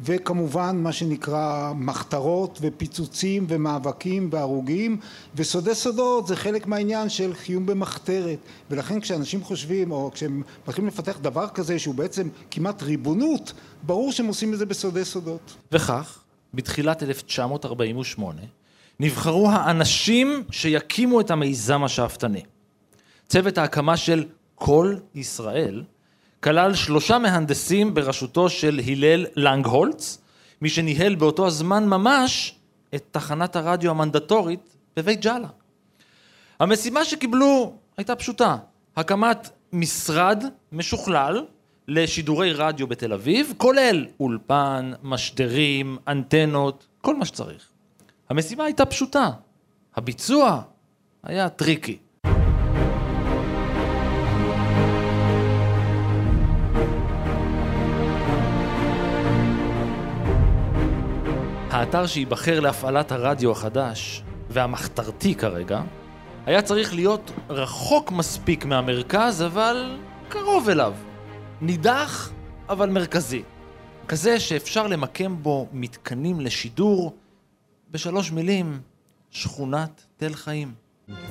וכמובן 0.00 0.76
מה 0.82 0.92
שנקרא 0.92 1.72
מחתרות 1.76 2.58
ופיצוצים 2.62 3.46
ומאבקים 3.48 4.28
והרוגים 4.32 5.00
וסודי 5.34 5.74
סודות 5.74 6.26
זה 6.26 6.36
חלק 6.36 6.66
מהעניין 6.66 7.08
של 7.08 7.32
קיום 7.34 7.66
במחתרת 7.66 8.38
ולכן 8.70 9.00
כשאנשים 9.00 9.44
חושבים 9.44 9.90
או 9.90 10.10
כשהם 10.14 10.42
מתחילים 10.68 10.88
לפתח 10.88 11.18
דבר 11.22 11.48
כזה 11.48 11.78
שהוא 11.78 11.94
בעצם 11.94 12.28
כמעט 12.50 12.82
ריבונות 12.82 13.52
ברור 13.82 14.12
שהם 14.12 14.26
עושים 14.26 14.54
את 14.54 14.58
זה 14.58 14.66
בסודי 14.66 15.04
סודות. 15.04 15.56
וכך 15.72 16.18
בתחילת 16.54 17.02
1948 17.02 18.42
נבחרו 19.00 19.50
האנשים 19.50 20.44
שיקימו 20.50 21.20
את 21.20 21.30
המיזם 21.30 21.84
השאפתני. 21.84 22.42
צוות 23.28 23.58
ההקמה 23.58 23.96
של 23.96 24.24
כל 24.54 24.96
ישראל 25.14 25.82
כלל 26.40 26.74
שלושה 26.74 27.18
מהנדסים 27.18 27.94
בראשותו 27.94 28.48
של 28.50 28.80
הלל 28.86 29.26
לנגהולץ, 29.36 30.18
מי 30.60 30.68
שניהל 30.68 31.14
באותו 31.14 31.46
הזמן 31.46 31.86
ממש 31.86 32.54
את 32.94 33.04
תחנת 33.10 33.56
הרדיו 33.56 33.90
המנדטורית 33.90 34.76
בבית 34.96 35.20
ג'אלה. 35.20 35.48
המשימה 36.60 37.04
שקיבלו 37.04 37.72
הייתה 37.96 38.16
פשוטה, 38.16 38.56
הקמת 38.96 39.50
משרד 39.72 40.44
משוכלל 40.72 41.44
לשידורי 41.88 42.52
רדיו 42.52 42.86
בתל 42.86 43.12
אביב, 43.12 43.52
כולל 43.56 44.06
אולפן, 44.20 44.92
משדרים, 45.02 45.98
אנטנות, 46.08 46.86
כל 47.00 47.16
מה 47.16 47.24
שצריך. 47.24 47.68
המשימה 48.28 48.64
הייתה 48.64 48.86
פשוטה, 48.86 49.30
הביצוע 49.96 50.62
היה 51.22 51.48
טריקי. 51.48 51.98
האתר 61.78 62.06
שייבחר 62.06 62.60
להפעלת 62.60 63.12
הרדיו 63.12 63.52
החדש, 63.52 64.22
והמחתרתי 64.50 65.34
כרגע, 65.34 65.80
היה 66.46 66.62
צריך 66.62 66.94
להיות 66.94 67.30
רחוק 67.48 68.12
מספיק 68.12 68.64
מהמרכז, 68.64 69.42
אבל 69.42 69.98
קרוב 70.28 70.68
אליו. 70.68 70.94
נידח, 71.60 72.30
אבל 72.68 72.90
מרכזי. 72.90 73.42
כזה 74.08 74.40
שאפשר 74.40 74.86
למקם 74.86 75.42
בו 75.42 75.66
מתקנים 75.72 76.40
לשידור, 76.40 77.16
בשלוש 77.90 78.32
מילים, 78.32 78.80
שכונת 79.30 80.02
תל 80.16 80.34
חיים. 80.34 80.72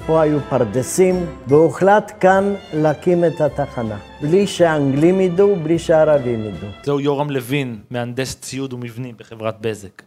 פה 0.05 0.21
היו 0.21 0.39
פרדסים, 0.49 1.25
והוחלט 1.47 2.11
כאן 2.19 2.55
להקים 2.73 3.25
את 3.25 3.41
התחנה. 3.41 3.97
בלי 4.21 4.47
שהאנגלים 4.47 5.21
ידעו, 5.21 5.55
בלי 5.55 5.79
שהערבים 5.79 6.45
ידעו. 6.45 6.69
זהו 6.83 6.99
יורם 6.99 7.29
לוין, 7.29 7.79
מהנדס 7.89 8.35
ציוד 8.35 8.73
ומבנים 8.73 9.15
בחברת 9.17 9.61
בזק. 9.61 10.06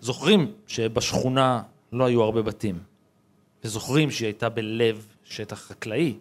זוכרים 0.00 0.52
שבשכונה 0.66 1.62
לא 1.92 2.04
היו 2.04 2.22
הרבה 2.22 2.42
בתים, 2.42 2.78
וזוכרים 3.64 4.10
שהיא 4.10 4.26
הייתה 4.26 4.48
בלב 4.48 5.06
שטח 5.24 5.60
חקלאי. 5.60 6.14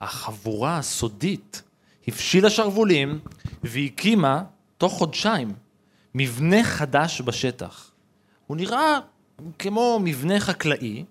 החבורה 0.00 0.78
הסודית 0.78 1.62
הפשילה 2.08 2.50
שרוולים 2.50 3.20
והקימה 3.62 4.42
תוך 4.78 4.92
חודשיים 4.92 5.52
מבנה 6.14 6.64
חדש 6.64 7.20
בשטח. 7.20 7.90
הוא 8.46 8.56
נראה 8.56 8.98
כמו 9.58 10.00
מבנה 10.04 10.40
חקלאי, 10.40 11.04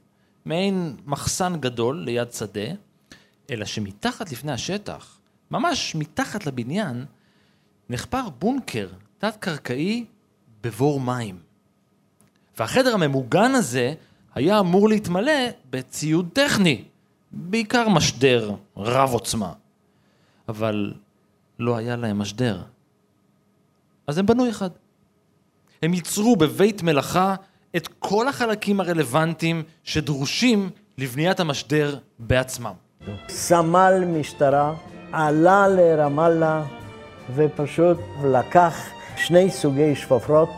מעין 0.46 0.96
מחסן 1.06 1.56
גדול 1.60 2.04
ליד 2.06 2.32
שדה, 2.32 2.70
אלא 3.50 3.66
שמתחת 3.66 4.32
לפני 4.32 4.52
השטח, 4.52 5.18
ממש 5.52 5.96
מתחת 5.96 6.46
לבניין, 6.46 7.06
נחפר 7.90 8.30
בונקר 8.30 8.88
תת-קרקעי 9.18 10.06
בבור 10.66 11.00
מים. 11.00 11.38
והחדר 12.58 12.94
הממוגן 12.94 13.52
הזה 13.56 13.94
היה 14.36 14.60
אמור 14.60 14.90
להתמלא 14.90 15.32
בציוד 15.70 16.30
טכני, 16.34 16.84
בעיקר 17.32 17.90
משדר 17.90 18.52
רב 18.78 19.10
עוצמה. 19.14 19.54
אבל 20.50 20.94
לא 21.60 21.78
היה 21.78 21.96
להם 21.96 22.20
משדר. 22.20 22.62
אז 24.08 24.18
הם 24.18 24.26
בנו 24.26 24.50
אחד. 24.50 24.70
הם 25.82 25.94
ייצרו 25.94 26.36
בבית 26.36 26.84
מלאכה 26.84 27.36
את 27.76 27.88
כל 28.00 28.28
החלקים 28.28 28.80
הרלוונטיים 28.80 29.64
שדרושים 29.84 30.70
לבניית 30.98 31.40
המשדר 31.40 31.98
בעצמם. 32.20 32.74
סמל 33.30 34.04
משטרה 34.08 34.74
עלה 35.12 35.68
לרמאללה 35.68 36.64
ופשוט 37.36 37.98
לקח 38.24 38.95
שני 39.18 39.52
סוגי 39.52 39.96
שפופרות 39.96 40.50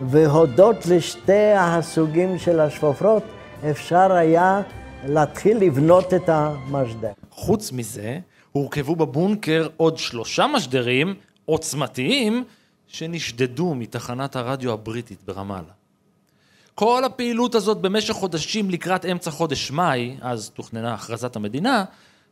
והודות 0.00 0.86
לשתי 0.86 1.52
הסוגים 1.58 2.38
של 2.38 2.60
השפופרות 2.60 3.22
אפשר 3.70 4.12
היה 4.12 4.60
להתחיל 5.08 5.56
לבנות 5.58 6.14
את 6.14 6.28
המשדר. 6.28 7.12
חוץ 7.30 7.72
מזה, 7.72 8.18
הורכבו 8.52 8.96
בבונקר 8.96 9.68
עוד 9.76 9.98
שלושה 9.98 10.46
משדרים 10.46 11.14
עוצמתיים 11.44 12.44
שנשדדו 12.86 13.74
מתחנת 13.74 14.36
הרדיו 14.36 14.72
הבריטית 14.72 15.18
ברמאללה. 15.24 15.72
כל 16.74 17.04
הפעילות 17.04 17.54
הזאת 17.54 17.80
במשך 17.80 18.14
חודשים 18.14 18.70
לקראת 18.70 19.04
אמצע 19.04 19.30
חודש 19.30 19.70
מאי, 19.70 20.16
אז 20.20 20.50
תוכננה 20.50 20.94
הכרזת 20.94 21.36
המדינה, 21.36 21.84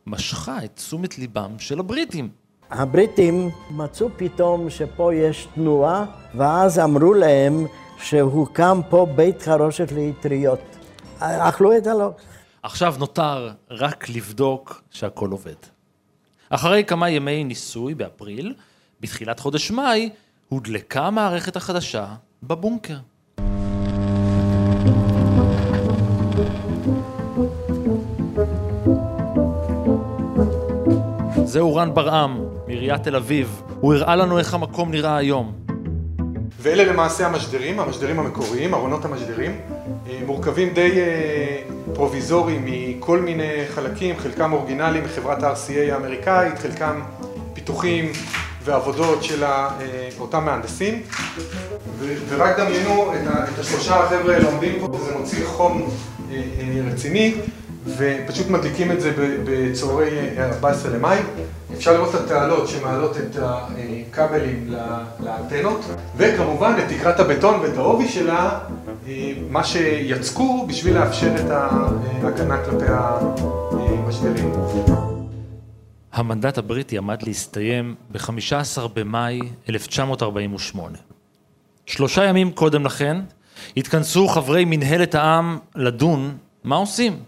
משכה 0.07 0.63
את 0.63 0.71
תשומת 0.75 1.17
ליבם 1.17 1.59
של 1.59 1.79
הבריטים. 1.79 2.40
הבריטים 2.71 3.49
מצאו 3.71 4.07
פתאום 4.17 4.69
שפה 4.69 5.13
יש 5.15 5.47
תנועה, 5.55 6.05
ואז 6.35 6.79
אמרו 6.79 7.13
להם 7.13 7.65
שהוקם 7.97 8.81
פה 8.89 9.07
בית 9.15 9.41
חרושת 9.41 9.91
לאטריות. 9.91 10.59
אכלו 11.19 11.77
את 11.77 11.87
הלא. 11.87 12.11
עכשיו 12.63 12.95
נותר 12.99 13.49
רק 13.71 14.09
לבדוק 14.09 14.81
שהכל 14.91 15.31
עובד. 15.31 15.55
אחרי 16.49 16.83
כמה 16.83 17.09
ימי 17.09 17.43
ניסוי 17.43 17.95
באפריל, 17.95 18.53
בתחילת 19.01 19.39
חודש 19.39 19.71
מאי, 19.71 20.09
הודלקה 20.49 21.01
המערכת 21.01 21.55
החדשה 21.55 22.07
בבונקר. 22.43 22.97
זהו 31.51 31.75
רן 31.75 31.93
ברעם, 31.93 32.39
מעיריית 32.67 33.03
תל 33.03 33.15
אביב. 33.15 33.61
הוא 33.79 33.93
הראה 33.93 34.15
לנו 34.15 34.39
איך 34.39 34.53
המקום 34.53 34.91
נראה 34.91 35.17
היום. 35.17 35.53
ואלה 36.61 36.83
למעשה 36.83 37.27
המשדרים, 37.27 37.79
המשדרים 37.79 38.19
המקוריים, 38.19 38.73
ארונות 38.73 39.05
המשדרים, 39.05 39.59
אה, 40.07 40.19
מורכבים 40.25 40.73
די 40.73 40.91
אה, 40.99 41.61
פרוביזוריים 41.93 42.65
מכל 42.65 43.19
מיני 43.19 43.51
חלקים, 43.75 44.17
חלקם 44.19 44.53
אורגינליים 44.53 45.03
מחברת 45.03 45.43
RCA 45.43 45.93
האמריקאית, 45.93 46.59
חלקם 46.59 47.01
פיתוחים 47.53 48.11
ועבודות 48.63 49.23
של 49.23 49.43
אה, 49.43 49.69
אותם 50.19 50.45
מהנדסים. 50.45 51.01
ורק 52.29 52.59
דמיינו 52.59 53.13
את 53.53 53.59
השלושה 53.59 53.95
החבר'ה 53.95 54.33
האלה 54.33 54.45
עומדים 54.45 54.79
פה, 54.79 54.85
וזה 54.85 55.17
מוציא 55.17 55.45
חום 55.45 55.89
רציני. 56.91 57.35
ופשוט 57.85 58.47
מדליקים 58.47 58.91
את 58.91 59.01
זה 59.01 59.13
בצהרי 59.45 60.39
14 60.39 60.91
למאי. 60.91 61.19
אפשר 61.73 61.93
לראות 61.93 62.15
את 62.15 62.19
התעלות 62.19 62.67
שמעלות 62.67 63.17
את 63.17 63.37
הכבלים 63.41 64.73
לאנטנות, 65.19 65.85
וכמובן 66.17 66.73
את 66.79 66.93
תקרת 66.93 67.19
הבטון 67.19 67.59
ואת 67.59 67.77
העובי 67.77 68.07
שלה, 68.07 68.59
מה 69.49 69.63
שיצקו 69.63 70.67
בשביל 70.67 70.97
לאפשר 70.97 71.35
את 71.35 71.51
ההגנה 71.51 72.65
כלפי 72.65 72.85
המשברים. 72.87 74.51
המנדט 76.13 76.57
הבריטי 76.57 76.97
עמד 76.97 77.23
להסתיים 77.23 77.95
ב-15 78.11 78.87
במאי 78.93 79.39
1948. 79.69 80.97
שלושה 81.85 82.23
ימים 82.25 82.51
קודם 82.51 82.85
לכן 82.85 83.17
התכנסו 83.77 84.27
חברי 84.27 84.65
מנהלת 84.65 85.15
העם 85.15 85.57
לדון 85.75 86.37
מה 86.63 86.75
עושים 86.75 87.19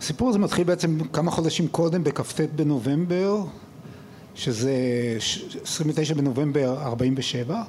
הסיפור 0.00 0.28
הזה 0.28 0.38
מתחיל 0.38 0.64
בעצם 0.64 0.98
כמה 1.12 1.30
חודשים 1.30 1.68
קודם, 1.68 2.04
בכ"ט 2.04 2.40
בנובמבר, 2.54 3.36
שזה 4.34 4.72
29 5.62 6.14
בנובמבר 6.14 6.82
47. 6.82 7.62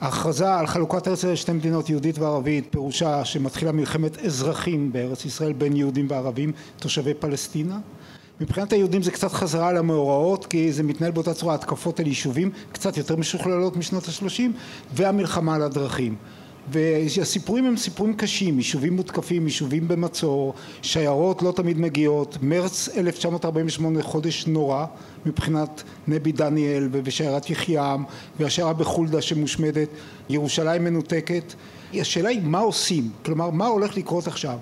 ההכרזה 0.00 0.54
על 0.54 0.66
חלוקת 0.66 1.08
ארץ 1.08 1.24
לשתי 1.24 1.52
מדינות 1.52 1.90
יהודית 1.90 2.18
וערבית 2.18 2.66
פירושה 2.70 3.24
שמתחילה 3.24 3.72
מלחמת 3.72 4.18
אזרחים 4.18 4.92
בארץ 4.92 5.24
ישראל 5.24 5.52
בין 5.52 5.76
יהודים 5.76 6.06
וערבים 6.10 6.52
תושבי 6.76 7.14
פלסטינה. 7.14 7.78
מבחינת 8.40 8.72
היהודים 8.72 9.02
זה 9.02 9.10
קצת 9.10 9.32
חזרה 9.32 9.72
למאורעות 9.72 10.46
כי 10.46 10.72
זה 10.72 10.82
מתנהל 10.82 11.10
באותה 11.10 11.34
צורה 11.34 11.54
התקפות 11.54 12.00
על 12.00 12.06
יישובים 12.06 12.50
קצת 12.72 12.96
יותר 12.96 13.16
משוכללות 13.16 13.76
משנות 13.76 14.08
השלושים 14.08 14.52
והמלחמה 14.94 15.54
על 15.54 15.62
הדרכים 15.62 16.14
והסיפורים 16.72 17.64
הם 17.64 17.76
סיפורים 17.76 18.14
קשים, 18.14 18.58
יישובים 18.58 18.96
מותקפים, 18.96 19.44
יישובים 19.44 19.88
במצור, 19.88 20.54
שיירות 20.82 21.42
לא 21.42 21.52
תמיד 21.52 21.78
מגיעות, 21.78 22.38
מרץ 22.42 22.88
1948 22.96 24.02
חודש 24.02 24.46
נורא 24.46 24.86
מבחינת 25.26 25.82
נבי 26.08 26.32
דניאל 26.32 26.88
ובשיירת 26.92 27.50
יחיעם 27.50 28.04
והשיירה 28.40 28.72
בחולדה 28.72 29.22
שמושמדת, 29.22 29.88
ירושלים 30.28 30.84
מנותקת, 30.84 31.54
השאלה 31.94 32.28
היא 32.28 32.40
מה 32.42 32.58
עושים, 32.58 33.10
כלומר 33.24 33.50
מה 33.50 33.66
הולך 33.66 33.96
לקרות 33.96 34.26
עכשיו? 34.26 34.58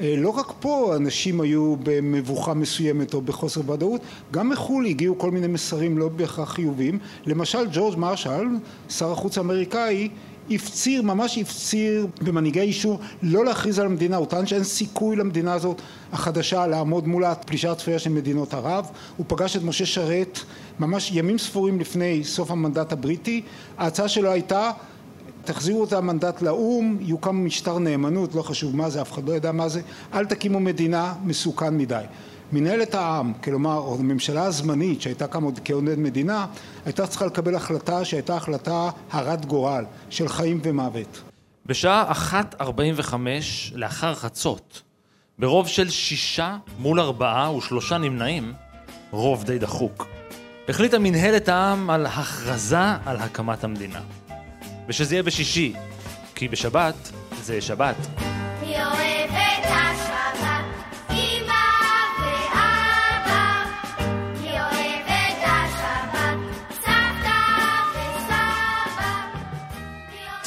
אה, 0.00 0.14
לא 0.18 0.28
רק 0.28 0.52
פה 0.60 0.96
אנשים 0.96 1.40
היו 1.40 1.76
במבוכה 1.82 2.54
מסוימת 2.54 3.14
או 3.14 3.20
בחוסר 3.20 3.70
ודאות, 3.70 4.00
גם 4.30 4.48
מחו"ל 4.48 4.86
הגיעו 4.86 5.18
כל 5.18 5.30
מיני 5.30 5.46
מסרים 5.46 5.98
לא 5.98 6.08
בהכרח 6.08 6.52
חיוביים, 6.52 6.98
למשל 7.26 7.58
ג'ורג' 7.72 7.98
מרשל, 7.98 8.46
שר 8.88 9.12
החוץ 9.12 9.38
האמריקאי 9.38 10.08
הפציר, 10.50 11.02
ממש 11.02 11.38
הפציר 11.38 12.06
במנהיגי 12.22 12.60
יישוב 12.60 13.00
לא 13.22 13.44
להכריז 13.44 13.78
על 13.78 13.86
המדינה, 13.86 14.16
הוא 14.16 14.26
טען 14.26 14.46
שאין 14.46 14.64
סיכוי 14.64 15.16
למדינה 15.16 15.52
הזאת 15.52 15.82
החדשה 16.12 16.66
לעמוד 16.66 17.08
מול 17.08 17.24
הפלישה 17.24 17.72
הצפויה 17.72 17.98
של 17.98 18.10
מדינות 18.10 18.54
ערב, 18.54 18.86
הוא 19.16 19.26
פגש 19.28 19.56
את 19.56 19.62
משה 19.62 19.86
שרת 19.86 20.38
ממש 20.80 21.10
ימים 21.14 21.38
ספורים 21.38 21.80
לפני 21.80 22.24
סוף 22.24 22.50
המנדט 22.50 22.92
הבריטי, 22.92 23.42
ההצעה 23.78 24.08
שלו 24.08 24.30
הייתה 24.30 24.70
תחזירו 25.44 25.84
את 25.84 25.92
המנדט 25.92 26.42
לאו"ם, 26.42 26.96
יוקם 27.00 27.44
משטר 27.44 27.78
נאמנות, 27.78 28.34
לא 28.34 28.42
חשוב 28.42 28.76
מה 28.76 28.90
זה, 28.90 29.02
אף 29.02 29.12
אחד 29.12 29.28
לא 29.28 29.32
ידע 29.32 29.52
מה 29.52 29.68
זה, 29.68 29.80
אל 30.14 30.26
תקימו 30.26 30.60
מדינה, 30.60 31.14
מסוכן 31.24 31.76
מדי. 31.76 32.04
מנהלת 32.52 32.94
העם, 32.94 33.32
כלומר, 33.44 33.94
הממשלה 33.98 34.44
הזמנית 34.44 35.02
שהייתה 35.02 35.26
קמה 35.26 35.50
כעונד 35.64 35.98
מדינה, 35.98 36.46
הייתה 36.84 37.06
צריכה 37.06 37.26
לקבל 37.26 37.54
החלטה 37.54 38.04
שהייתה 38.04 38.36
החלטה 38.36 38.90
הרת 39.10 39.46
גורל, 39.46 39.84
של 40.10 40.28
חיים 40.28 40.60
ומוות. 40.62 41.22
בשעה 41.66 42.12
1.45 42.12 43.14
לאחר 43.74 44.14
חצות, 44.14 44.82
ברוב 45.38 45.68
של 45.68 45.90
שישה 45.90 46.56
מול 46.78 47.00
ארבעה 47.00 47.56
ושלושה 47.56 47.98
נמנעים, 47.98 48.52
רוב 49.10 49.44
די 49.44 49.58
דחוק, 49.58 50.06
החליטה 50.68 50.98
מנהלת 50.98 51.48
העם 51.48 51.90
על 51.90 52.06
הכרזה 52.06 52.78
על 53.04 53.16
הקמת 53.16 53.64
המדינה. 53.64 54.00
ושזה 54.88 55.14
יהיה 55.14 55.22
בשישי, 55.22 55.74
כי 56.34 56.48
בשבת 56.48 56.94
זה 57.42 57.60
שבת. 57.60 58.29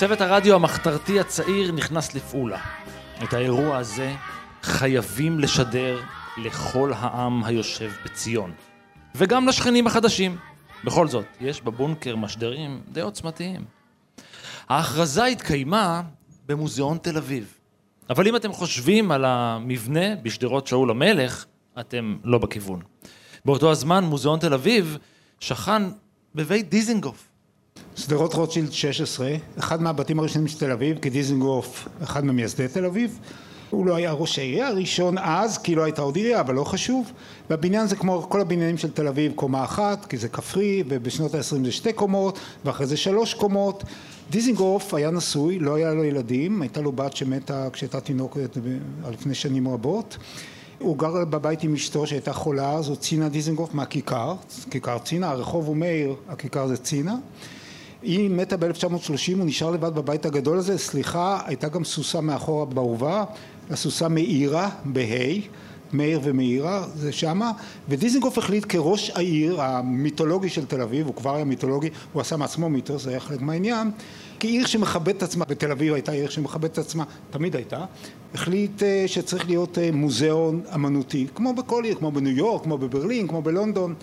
צוות 0.04 0.22
הרדיו 0.22 0.56
המחתרתי 0.56 1.20
הצעיר 1.20 1.72
נכנס 1.72 2.16
לפעולה. 2.16 2.60
את 3.24 3.34
האירוע 3.34 3.78
הזה 3.78 4.14
חייבים 4.64 5.40
לשדר 5.40 6.02
לכל 6.38 6.92
העם 6.96 7.44
היושב 7.44 7.92
בציון. 8.06 8.54
וגם 9.16 9.48
לשכנים 9.48 9.88
החדשים. 9.88 10.38
בכל 10.84 11.08
זאת, 11.08 11.26
יש 11.42 11.62
בבונקר 11.62 12.16
משדרים 12.16 12.82
די 12.92 13.02
עוצמתיים. 13.02 13.66
ההכרזה 14.70 15.26
התקיימה 15.26 16.02
במוזיאון 16.46 16.98
תל 16.98 17.18
אביב. 17.18 17.54
אבל 18.10 18.28
אם 18.28 18.36
אתם 18.36 18.54
חושבים 18.54 19.12
על 19.12 19.26
המבנה 19.26 20.16
בשדרות 20.16 20.68
שאול 20.68 20.92
המלך, 20.92 21.46
אתם 21.80 22.18
לא 22.24 22.38
בכיוון. 22.38 22.82
באותו 23.46 23.72
הזמן 23.72 24.04
מוזיאון 24.04 24.40
תל 24.40 24.54
אביב 24.54 24.98
שכן 25.40 25.84
בבית 26.36 26.70
דיזנגוף, 26.70 27.30
שדרות 27.96 28.34
רוטשילד 28.34 28.72
16, 28.72 29.36
אחד 29.60 29.82
מהבתים 29.82 30.20
הראשונים 30.20 30.48
של 30.48 30.60
תל 30.60 30.72
אביב, 30.72 30.98
כי 31.00 31.10
דיזנגוף 31.10 31.88
אחד 32.04 32.26
ממייסדי 32.26 32.68
תל 32.68 32.86
אביב. 32.86 33.20
הוא 33.70 33.86
לא 33.86 33.96
היה 33.96 34.12
ראש 34.12 34.40
העירייה 34.40 34.68
הראשון 34.68 35.18
אז, 35.18 35.58
כי 35.58 35.76
לא 35.76 35.84
הייתה 35.84 36.02
עוד 36.02 36.16
עירייה, 36.16 36.40
אבל 36.40 36.56
לא 36.56 36.64
חשוב. 36.64 37.12
והבניין 37.50 37.88
זה 37.88 37.96
כמו 37.96 38.26
כל 38.30 38.42
הבניינים 38.42 38.78
של 38.78 38.92
תל 38.92 39.08
אביב, 39.08 39.32
קומה 39.36 39.64
אחת, 39.64 40.06
כי 40.06 40.18
זה 40.18 40.30
כפרי, 40.30 40.84
ובשנות 40.88 41.36
ה-20 41.36 41.66
זה 41.66 41.72
שתי 41.72 41.94
קומות, 41.94 42.40
ואחרי 42.66 42.86
זה 42.86 42.98
שלוש 42.98 43.34
קומות. 43.34 43.84
דיזינגוף 44.30 44.94
היה 44.94 45.12
נשוי, 45.12 45.60
לא 45.60 45.76
היה 45.76 45.94
לו 45.94 46.04
ילדים, 46.04 46.62
הייתה 46.62 46.82
לו 46.82 46.92
בת 46.92 47.16
שמתה 47.16 47.68
כשהייתה 47.74 48.02
תינוקת 48.02 48.58
לפני 49.12 49.36
שנים 49.36 49.68
רבות. 49.68 50.18
הוא 50.80 50.98
גר 50.98 51.26
בבית 51.26 51.64
עם 51.64 51.74
אשתו 51.74 52.08
שהייתה 52.08 52.34
חולה, 52.34 52.82
זו 52.82 52.96
צינה 52.96 53.30
דיזינגוף 53.30 53.74
מהכיכר, 53.74 54.36
כיכר 54.72 54.98
צינה, 54.98 55.30
הרחוב 55.30 55.68
הוא 55.68 55.78
מאיר, 55.78 56.16
הכיכר 56.30 56.68
זה 56.68 56.78
צינה. 56.78 57.16
היא 58.04 58.30
מתה 58.30 58.58
ב-1930, 58.58 59.38
הוא 59.38 59.46
נשאר 59.46 59.72
לבד 59.72 59.96
בבית 59.96 60.26
הגדול 60.26 60.58
הזה, 60.58 60.78
סליחה, 60.78 61.42
הייתה 61.46 61.70
גם 61.70 61.84
סוסה 61.84 62.22
מאחורה 62.22 62.66
באהובה, 62.66 63.24
הסוסה 63.70 64.08
מאירה, 64.08 64.70
בה', 64.86 65.40
מאיר 65.94 66.20
ומאירה, 66.24 66.86
זה 66.96 67.12
שמה, 67.12 67.52
ודיזנגוף 67.90 68.38
החליט 68.38 68.66
כראש 68.70 69.10
העיר 69.10 69.62
המיתולוגי 69.62 70.50
של 70.50 70.66
תל 70.66 70.82
אביב, 70.82 71.08
הוא 71.08 71.16
כבר 71.16 71.36
היה 71.36 71.46
מיתולוגי, 71.46 71.90
הוא 72.14 72.22
עשה 72.22 72.38
מעצמו 72.38 72.70
מיתוס, 72.70 73.04
זה 73.04 73.10
היה 73.10 73.20
חלק 73.20 73.42
מהעניין, 73.42 73.92
כעיר 74.40 74.66
שמכבדת 74.66 75.18
את 75.18 75.24
עצמה, 75.24 75.46
בתל 75.46 75.72
אביב 75.72 75.94
הייתה 75.94 76.12
עיר 76.12 76.30
שמכבדת 76.30 76.74
את 76.74 76.78
עצמה, 76.78 77.04
תמיד 77.32 77.56
הייתה, 77.56 77.86
החליט 78.34 78.84
אה, 78.84 79.04
שצריך 79.08 79.46
להיות 79.46 79.78
אה, 79.78 79.90
מוזיאון 79.94 80.62
אמנותי, 80.76 81.28
כמו 81.36 81.54
בכל 81.54 81.84
עיר, 81.84 81.96
כמו 81.96 82.12
בניו 82.12 82.38
יורק, 82.38 82.64
כמו 82.64 82.78
בברלין, 82.78 83.28
כמו 83.28 83.42
בלונדון, 83.42 83.94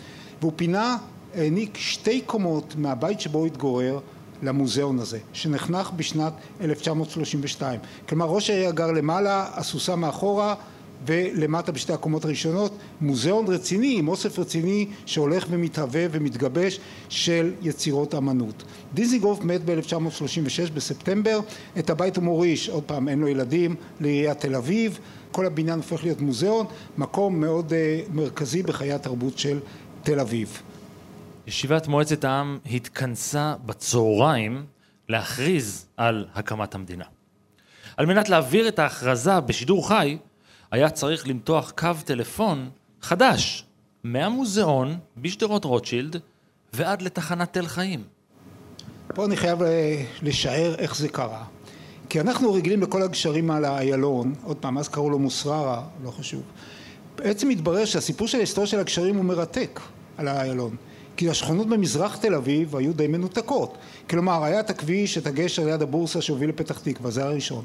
והוא 0.41 0.53
פינה 0.57 0.97
העניק 1.35 1.77
שתי 1.77 2.21
קומות 2.21 2.75
מהבית 2.79 3.21
שבו 3.21 3.47
התגורר 3.47 3.99
למוזיאון 4.43 4.99
הזה, 4.99 5.19
שנחנך 5.33 5.91
בשנת 5.97 6.33
1932. 6.61 7.81
כלומר 8.09 8.27
ראש 8.27 8.51
העירייה 8.51 8.73
גר 8.73 8.93
למעלה, 8.93 9.47
הסוסה 9.55 9.97
מאחורה 9.97 10.55
ולמטה 11.07 11.73
בשתי 11.73 11.93
הקומות 11.93 12.25
הראשונות, 12.25 12.73
מוזיאון 13.01 13.47
רציני 13.49 13.99
עם 13.99 14.09
אוסף 14.09 14.39
רציני 14.39 14.87
שהולך 15.07 15.47
ומתהווה 15.51 16.07
ומתגבש 16.11 16.81
של 17.09 17.53
יצירות 17.63 18.15
אמנות. 18.15 18.65
דיזיגוף 18.95 19.45
מת 19.45 19.61
ב-1936 19.65 20.73
בספטמבר, 20.75 21.41
את 21.79 21.91
הבית 21.91 22.17
הוא 22.17 22.25
מוריש, 22.25 22.69
עוד 22.69 22.83
פעם 22.83 23.09
אין 23.09 23.19
לו 23.19 23.29
ילדים, 23.29 23.75
לעיריית 24.01 24.41
תל 24.41 24.55
אביב, 24.55 24.99
כל 25.33 25.47
הבניין 25.47 25.79
הופך 25.79 26.05
להיות 26.05 26.21
מוזיאון, 26.21 26.67
מקום 26.99 27.41
מאוד 27.41 27.73
uh, 27.73 28.13
מרכזי 28.15 28.63
בחיי 28.63 28.93
התרבות 28.93 29.39
של 29.39 29.59
תל 30.03 30.21
אביב. 30.21 30.63
ישיבת 31.51 31.89
מועצת 31.89 32.25
העם 32.25 32.59
התכנסה 32.73 33.55
בצהריים 33.67 34.67
להכריז 35.09 35.87
על 35.97 36.27
הקמת 36.35 36.75
המדינה. 36.75 37.05
על 37.97 38.07
מנת 38.07 38.29
להעביר 38.29 38.69
את 38.69 38.79
ההכרזה 38.79 39.41
בשידור 39.41 39.89
חי, 39.89 40.19
היה 40.71 40.91
צריך 40.91 41.29
למתוח 41.29 41.71
קו 41.71 41.89
טלפון 42.05 42.71
חדש, 43.03 43.65
מהמוזיאון 44.05 44.99
בשדרות 45.17 45.65
רוטשילד 45.65 46.17
ועד 46.73 47.03
לתחנת 47.03 47.53
תל 47.53 47.67
חיים. 47.67 48.03
פה 49.15 49.25
אני 49.25 49.37
חייב 49.37 49.63
אה, 49.63 50.05
לשער 50.23 50.75
איך 50.75 50.97
זה 50.97 51.09
קרה. 51.09 51.45
כי 52.09 52.21
אנחנו 52.21 52.53
רגילים 52.53 52.83
לכל 52.83 53.03
הגשרים 53.03 53.51
על 53.51 53.65
האיילון, 53.65 54.35
עוד 54.43 54.57
פעם, 54.57 54.79
אז 54.79 54.89
קראו 54.89 55.11
לו 55.11 55.19
מוסררה, 55.19 55.83
לא 56.05 56.11
חשוב. 56.11 56.43
בעצם 57.17 57.49
מתברר 57.49 57.85
שהסיפור 57.85 58.29
של 58.29 58.39
ההיסטוריה 58.39 58.67
של 58.67 58.79
הגשרים 58.79 59.17
הוא 59.17 59.25
מרתק 59.25 59.81
על 60.17 60.29
האיילון. 60.29 60.77
כי 61.17 61.31
השכונות 61.31 61.69
במזרח 61.69 62.17
תל 62.17 62.35
אביב 62.35 62.77
היו 62.77 62.93
די 62.93 63.07
מנותקות. 63.07 63.79
כלומר, 64.11 64.45
היה 64.45 64.61
את 64.61 64.71
הכביש, 64.71 65.19
את 65.19 65.27
הגשר 65.27 65.65
ליד 65.65 65.83
הבורסה 65.83 66.21
שהוביל 66.21 66.49
לפתח 66.49 66.79
תקווה, 66.79 67.11
זה 67.11 67.25
הראשון. 67.25 67.65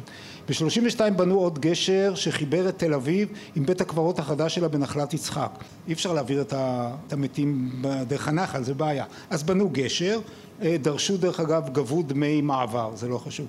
ב-32 0.49 1.10
בנו 1.15 1.39
עוד 1.39 1.60
גשר 1.60 2.15
שחיבר 2.15 2.69
את 2.69 2.79
תל 2.79 2.93
אביב 2.93 3.29
עם 3.55 3.65
בית 3.65 3.81
הקברות 3.81 4.19
החדש 4.19 4.55
שלה 4.55 4.67
בנחלת 4.67 5.13
יצחק. 5.13 5.51
אי 5.88 5.93
אפשר 5.93 6.13
להעביר 6.13 6.41
את 6.41 7.13
המתים 7.13 7.71
דרך 8.08 8.27
הנחל, 8.27 8.63
זה 8.63 8.73
בעיה. 8.73 9.05
אז 9.29 9.43
בנו 9.43 9.69
גשר, 9.71 10.19
אה, 10.62 10.75
דרשו 10.81 11.17
דרך 11.17 11.39
אגב, 11.39 11.69
גבו 11.71 12.03
דמי 12.03 12.41
מעבר, 12.41 12.91
זה 12.95 13.08
לא 13.08 13.17
חשוב. 13.17 13.47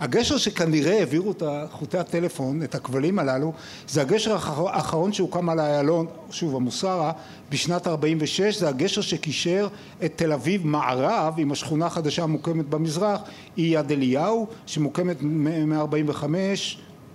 הגשר 0.00 0.36
שכנראה 0.36 0.98
העבירו 0.98 1.30
את 1.30 1.42
חוטי 1.72 1.98
הטלפון, 1.98 2.62
את 2.62 2.74
הכבלים 2.74 3.18
הללו, 3.18 3.52
זה 3.88 4.00
הגשר 4.02 4.36
האחרון 4.56 5.12
שהוקם 5.12 5.48
על 5.48 5.60
איילון, 5.60 6.06
שוב 6.30 6.56
המוסרה, 6.56 7.12
בשנת 7.50 7.86
46, 7.86 8.56
זה 8.56 8.68
הגשר 8.68 9.00
שקישר 9.00 9.68
את 10.04 10.12
תל 10.16 10.32
אביב 10.32 10.66
מערב 10.66 11.34
עם 11.38 11.52
השכונה 11.52 11.86
החדשה 11.86 12.22
המוקמת 12.22 12.68
במזרח, 12.68 13.20
היא 13.56 13.78
יד 13.78 13.92
אליהו, 13.92 14.46
שמוקמת 14.66 15.16
מ-45 15.22 16.24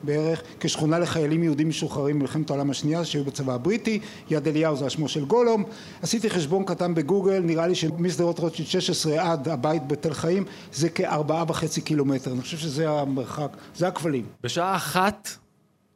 בערך 0.03 0.41
כשכונה 0.59 0.99
לחיילים 0.99 1.43
יהודים 1.43 1.69
משוחררים 1.69 2.19
במלחמת 2.19 2.49
העולם 2.49 2.69
השנייה 2.69 3.05
שהיו 3.05 3.23
בצבא 3.23 3.53
הבריטי, 3.53 3.99
יד 4.29 4.47
אליהו 4.47 4.75
זה 4.75 4.85
השמו 4.85 5.07
של 5.07 5.25
גולום, 5.25 5.63
עשיתי 6.01 6.29
חשבון 6.29 6.65
קטן 6.65 6.93
בגוגל, 6.93 7.39
נראה 7.39 7.67
לי 7.67 7.75
שמשדרות 7.75 8.39
רוטשילד 8.39 8.69
16 8.69 9.31
עד 9.31 9.49
הבית 9.49 9.87
בתל 9.87 10.13
חיים 10.13 10.45
זה 10.73 10.89
כארבעה 10.89 11.43
וחצי 11.47 11.81
קילומטר, 11.81 12.31
אני 12.31 12.41
חושב 12.41 12.57
שזה 12.57 12.89
המרחק, 12.89 13.57
זה 13.75 13.87
הכבלים. 13.87 14.25
בשעה 14.43 14.75
אחת 14.75 15.29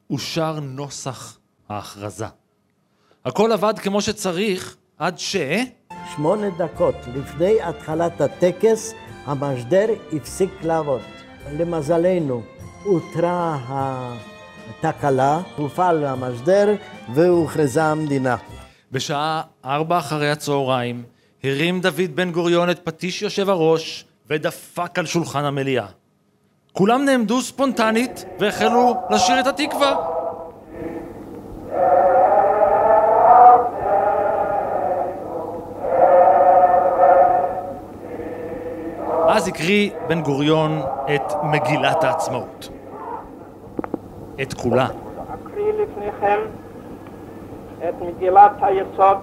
אושר 0.09 0.59
נוסח 0.59 1.37
ההכרזה. 1.69 2.25
הכל 3.25 3.51
עבד 3.51 3.79
כמו 3.79 4.01
שצריך 4.01 4.75
עד 4.97 5.19
ש... 5.19 5.35
שמונה 6.15 6.49
דקות 6.49 6.95
לפני 7.15 7.61
התחלת 7.61 8.21
הטקס 8.21 8.93
המשדר 9.25 9.85
הפסיק 10.13 10.49
לעבוד. 10.63 11.01
למזלנו 11.51 12.41
אותרה 12.85 13.57
התקלה, 14.69 15.39
הופעל 15.55 16.05
המשדר 16.05 16.75
והוכרזה 17.13 17.83
המדינה. 17.83 18.35
בשעה 18.91 19.41
ארבע 19.65 19.97
אחרי 19.97 20.31
הצהריים 20.31 21.03
הרים 21.43 21.81
דוד 21.81 22.15
בן 22.15 22.31
גוריון 22.31 22.69
את 22.69 22.79
פטיש 22.83 23.21
יושב 23.21 23.49
הראש 23.49 24.05
ודפק 24.29 24.99
על 24.99 25.05
שולחן 25.05 25.45
המליאה. 25.45 25.85
כולם 26.71 27.05
נעמדו 27.05 27.41
ספונטנית 27.41 28.25
והחלו 28.39 28.95
לשיר 29.09 29.39
את 29.39 29.47
התקווה. 29.47 30.14
אז 39.35 39.47
הקריא 39.47 39.89
בן 40.07 40.21
גוריון 40.21 40.81
את 41.15 41.33
מגילת 41.43 42.03
העצמאות. 42.03 42.69
את 44.41 44.53
כולה. 44.53 44.85
אקריא 44.85 45.73
לפניכם 45.73 46.39
את 47.89 47.93
מגילת 48.01 48.51
היסוד 48.61 49.17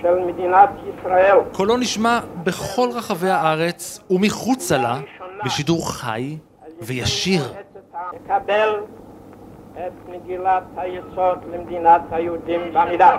של 0.00 0.18
מדינת 0.26 0.70
ישראל. 0.88 1.36
קולו 1.52 1.76
נשמע 1.76 2.20
בכל 2.44 2.88
רחבי 2.94 3.30
הארץ 3.30 4.00
ומחוצה 4.10 4.78
לה 4.78 4.98
בשידור 5.44 5.92
חי 5.92 6.36
וישיר. 6.80 7.42
לקבל 8.12 8.80
את 9.74 9.92
מגילת 10.08 10.62
היסוד 10.76 11.38
למדינת 11.52 12.02
היהודים 12.10 12.60
בעמידה. 12.74 13.18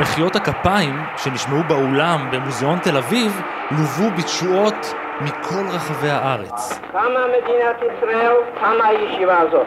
מחיאות 0.00 0.36
הכפיים 0.36 1.00
שנשמעו 1.16 1.62
באולם 1.68 2.28
במוזיאון 2.32 2.78
תל 2.78 2.96
אביב 2.96 3.40
לוו 3.70 4.10
בתשואות 4.18 4.94
מכל 5.20 5.66
רחבי 5.68 6.10
הארץ. 6.10 6.78
קמה 6.92 7.26
מדינת 7.28 7.76
ישראל, 7.76 8.32
קמה 8.60 8.86
הישיבה 8.86 9.38
הזאת. 9.38 9.66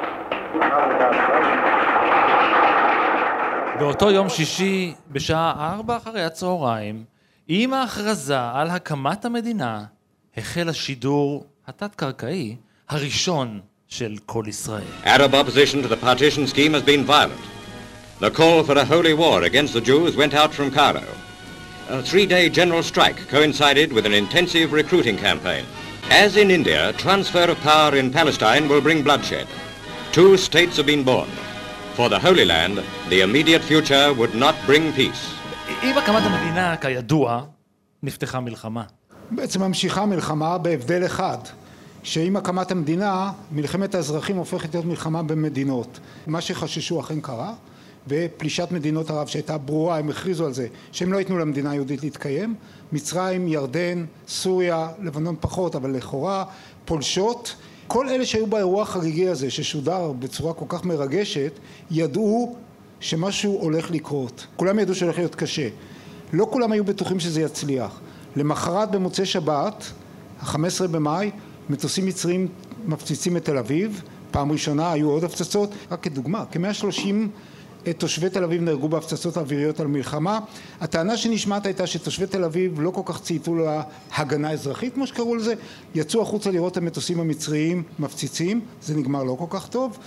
באותו 3.80 4.12
יום 4.12 4.30
שישי, 4.30 4.94
בשעה 5.12 5.74
ארבע 5.74 5.98
אחרי 5.98 6.24
הצהריים, 6.24 7.04
עם 7.48 7.74
ההכרזה 7.74 8.40
על 8.54 8.70
הקמת 8.70 9.26
המדינה, 9.26 9.84
החל 10.38 10.70
השידור 10.70 11.46
התת-קרקעי 11.68 12.56
הראשון 12.90 13.60
של 13.88 14.16
כל 14.26 14.44
ישראל. 14.48 14.84
Arab 15.04 15.34
opposition 15.34 15.84
to 15.84 15.88
the 15.88 16.06
partition 16.06 16.48
scheme 16.48 16.74
has 16.74 16.84
been 16.84 17.04
violent. 17.08 17.57
The 18.20 18.32
call 18.32 18.64
for 18.64 18.76
a 18.80 18.84
holy 18.84 19.14
war 19.14 19.44
against 19.44 19.74
the 19.76 19.88
Jews 19.90 20.18
went 20.18 20.34
out 20.34 20.52
from 20.52 20.72
Cairo. 20.72 21.04
A 21.88 22.02
three-day 22.02 22.50
general 22.50 22.82
strike 22.82 23.28
coincided 23.28 23.94
with 23.94 24.08
an 24.08 24.14
intensive 24.14 24.74
recruiting 24.74 25.18
campaign. 25.18 25.64
As 26.10 26.36
in 26.36 26.50
India, 26.50 26.94
transfer 26.94 27.48
of 27.52 27.60
power 27.62 27.96
in 27.96 28.12
Palestine 28.12 28.68
will 28.68 28.82
bring 28.82 29.04
bloodshed. 29.04 29.46
Two 30.12 30.36
states 30.36 30.78
have 30.78 30.88
been 30.88 31.04
born. 31.04 31.30
For 31.96 32.10
the 32.10 32.18
Holy 32.18 32.44
Land, 32.44 32.80
the 33.12 33.22
immediate 33.22 33.62
future 33.62 34.12
would 34.14 34.34
not 34.34 34.56
bring 34.66 34.92
peace. 34.94 35.24
עם 35.84 35.98
הקמת 35.98 36.24
המדינה, 36.24 36.78
כידוע, 36.78 37.42
נפתחה 38.04 38.40
מלחמה. 38.40 38.84
בעצם 39.32 39.64
ממשיכה 39.64 40.06
מלחמה 40.06 40.58
בהבדל 40.58 41.06
אחד, 41.06 41.38
שעם 42.04 42.36
הקמת 42.36 42.72
המדינה, 42.72 43.32
מלחמת 43.52 43.96
האזרחים 43.96 44.36
הופכת 44.38 44.74
להיות 44.74 44.86
מלחמה 44.86 45.24
במדינות. 45.24 46.00
מה 46.28 46.42
שחששו 46.42 47.00
אכן 47.00 47.22
קרה. 47.22 47.54
ופלישת 48.08 48.68
מדינות 48.72 49.10
ערב 49.10 49.28
שהייתה 49.28 49.58
ברורה, 49.58 49.98
הם 49.98 50.10
הכריזו 50.10 50.46
על 50.46 50.54
זה 50.54 50.68
שהם 50.92 51.14
לא 51.14 51.18
ייתנו 51.18 51.38
למדינה 51.38 51.72
היהודית 51.72 52.04
להתקיים, 52.04 52.56
מצרים, 52.92 53.48
ירדן, 53.48 54.06
סוריה, 54.28 54.90
לבנון 55.02 55.36
פחות 55.40 55.76
אבל 55.76 55.92
לכאורה, 55.92 56.44
פולשות, 56.86 57.56
כל 57.88 58.10
אלה 58.10 58.26
שהיו 58.26 58.48
באירוע 58.48 58.82
החגיגי 58.82 59.28
הזה 59.28 59.50
ששודר 59.50 60.12
בצורה 60.20 60.54
כל 60.54 60.66
כך 60.70 60.86
מרגשת, 60.86 61.52
ידעו 61.92 62.56
שמשהו 63.00 63.58
הולך 63.62 63.92
לקרות, 63.92 64.48
כולם 64.56 64.80
ידעו 64.80 64.96
שהולך 64.96 65.18
להיות 65.18 65.36
קשה, 65.36 65.70
לא 66.34 66.48
כולם 66.52 66.72
היו 66.72 66.84
בטוחים 66.84 67.20
שזה 67.20 67.42
יצליח, 67.42 68.00
למחרת 68.36 68.92
במוצאי 68.92 69.26
שבת, 69.26 69.92
ה-15 70.40 70.88
במאי, 70.92 71.32
מטוסים 71.70 72.06
מצרים 72.06 72.48
מפציצים 72.86 73.38
את 73.38 73.46
תל 73.46 73.58
אביב, 73.58 74.02
פעם 74.32 74.52
ראשונה 74.52 74.92
היו 74.92 75.10
עוד 75.10 75.24
הפצצות, 75.24 75.70
רק 75.92 76.04
כדוגמה, 76.04 76.46
כמאה 76.52 76.74
שלושים 76.74 77.30
תושבי 77.94 78.30
תל 78.30 78.44
אביב 78.44 78.62
נהרגו 78.62 78.90
בהפצצות 78.90 79.38
אוויריות 79.38 79.80
על 79.80 79.88
מלחמה. 79.88 80.40
הטענה 80.82 81.18
שנשמעת 81.18 81.66
הייתה 81.66 81.88
שתושבי 81.88 82.28
תל 82.28 82.44
אביב 82.44 82.82
לא 82.82 82.90
כל 82.90 83.02
כך 83.06 83.22
צייתו 83.22 83.56
להגנה 83.56 84.52
אזרחית 84.52 84.94
כמו 84.94 85.08
שקראו 85.08 85.36
לזה, 85.36 85.54
יצאו 85.96 86.22
החוצה 86.22 86.52
לראות 86.52 86.72
את 86.72 86.78
המטוסים 86.78 87.20
המצריים 87.20 87.84
מפציצים, 88.00 88.62
זה 88.82 88.98
נגמר 88.98 89.24
לא 89.24 89.36
כל 89.40 89.58
כך 89.58 89.68
טוב. 89.68 89.98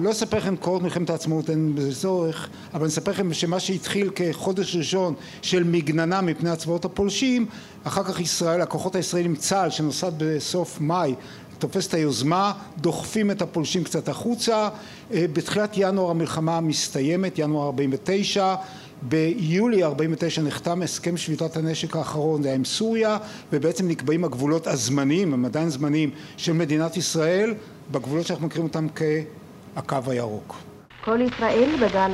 לא 0.00 0.10
אספר 0.10 0.36
לכם 0.36 0.56
קורות 0.56 0.82
מלחמת 0.82 1.10
העצמאות, 1.10 1.50
אין 1.50 1.74
בזה 1.74 2.00
צורך, 2.00 2.48
אבל 2.74 2.80
אני 2.80 2.88
אספר 2.88 3.10
לכם 3.10 3.34
שמה 3.34 3.60
שהתחיל 3.60 4.10
כחודש 4.14 4.76
ראשון 4.76 5.14
של 5.42 5.64
מגננה 5.64 6.20
מפני 6.20 6.50
הצבאות 6.50 6.84
הפולשים, 6.84 7.46
אחר 7.84 8.04
כך 8.04 8.20
ישראל, 8.20 8.60
הכוחות 8.60 8.94
הישראלים, 8.94 9.36
צה"ל 9.36 9.70
שנוסד 9.70 10.12
בסוף 10.18 10.80
מאי 10.80 11.14
תופס 11.58 11.86
את 11.86 11.94
היוזמה, 11.94 12.52
דוחפים 12.78 13.30
את 13.30 13.42
הפולשים 13.42 13.84
קצת 13.84 14.08
החוצה, 14.08 14.68
בתחילת 15.10 15.70
ינואר 15.76 16.10
המלחמה 16.10 16.60
מסתיימת, 16.60 17.38
ינואר 17.38 17.66
49, 17.66 18.54
ביולי 19.02 19.84
49 19.84 20.42
נחתם 20.42 20.82
הסכם 20.82 21.16
שביתת 21.16 21.56
הנשק 21.56 21.96
האחרון, 21.96 22.42
זה 22.42 22.48
היה 22.48 22.56
עם 22.56 22.64
סוריה, 22.64 23.16
ובעצם 23.52 23.88
נקבעים 23.88 24.24
הגבולות 24.24 24.66
הזמניים, 24.66 25.32
הם 25.34 25.44
עדיין 25.44 25.68
זמניים, 25.68 26.10
של 26.36 26.52
מדינת 26.52 26.96
ישראל, 26.96 27.54
בגבולות 27.90 28.26
שאנחנו 28.26 28.46
מכירים 28.46 28.66
אותם 28.66 28.86
כהקו 28.94 30.10
הירוק. 30.10 30.56
כל 31.04 31.18
ישראל 31.20 31.70
בגל 31.80 32.10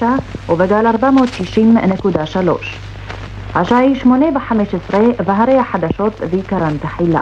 43.9 0.00 0.04
ובגל 0.48 0.86
460.3. 0.86 2.38
השעה 3.54 3.78
היא 3.78 4.00
שמונה 4.00 4.26
וחמש 4.36 4.68
עשרה 4.74 5.00
והרי 5.26 5.58
החדשות 5.58 6.12
ועיקרן 6.30 6.78
תחילה. 6.78 7.20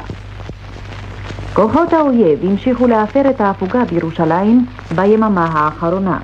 כוחות 1.55 1.93
האויב 1.93 2.45
המשיכו 2.45 2.87
להפר 2.87 3.31
את 3.31 3.41
ההפוגה 3.41 3.85
בירושלים 3.85 4.67
ביממה 4.95 5.47
האחרונה. 5.47 6.19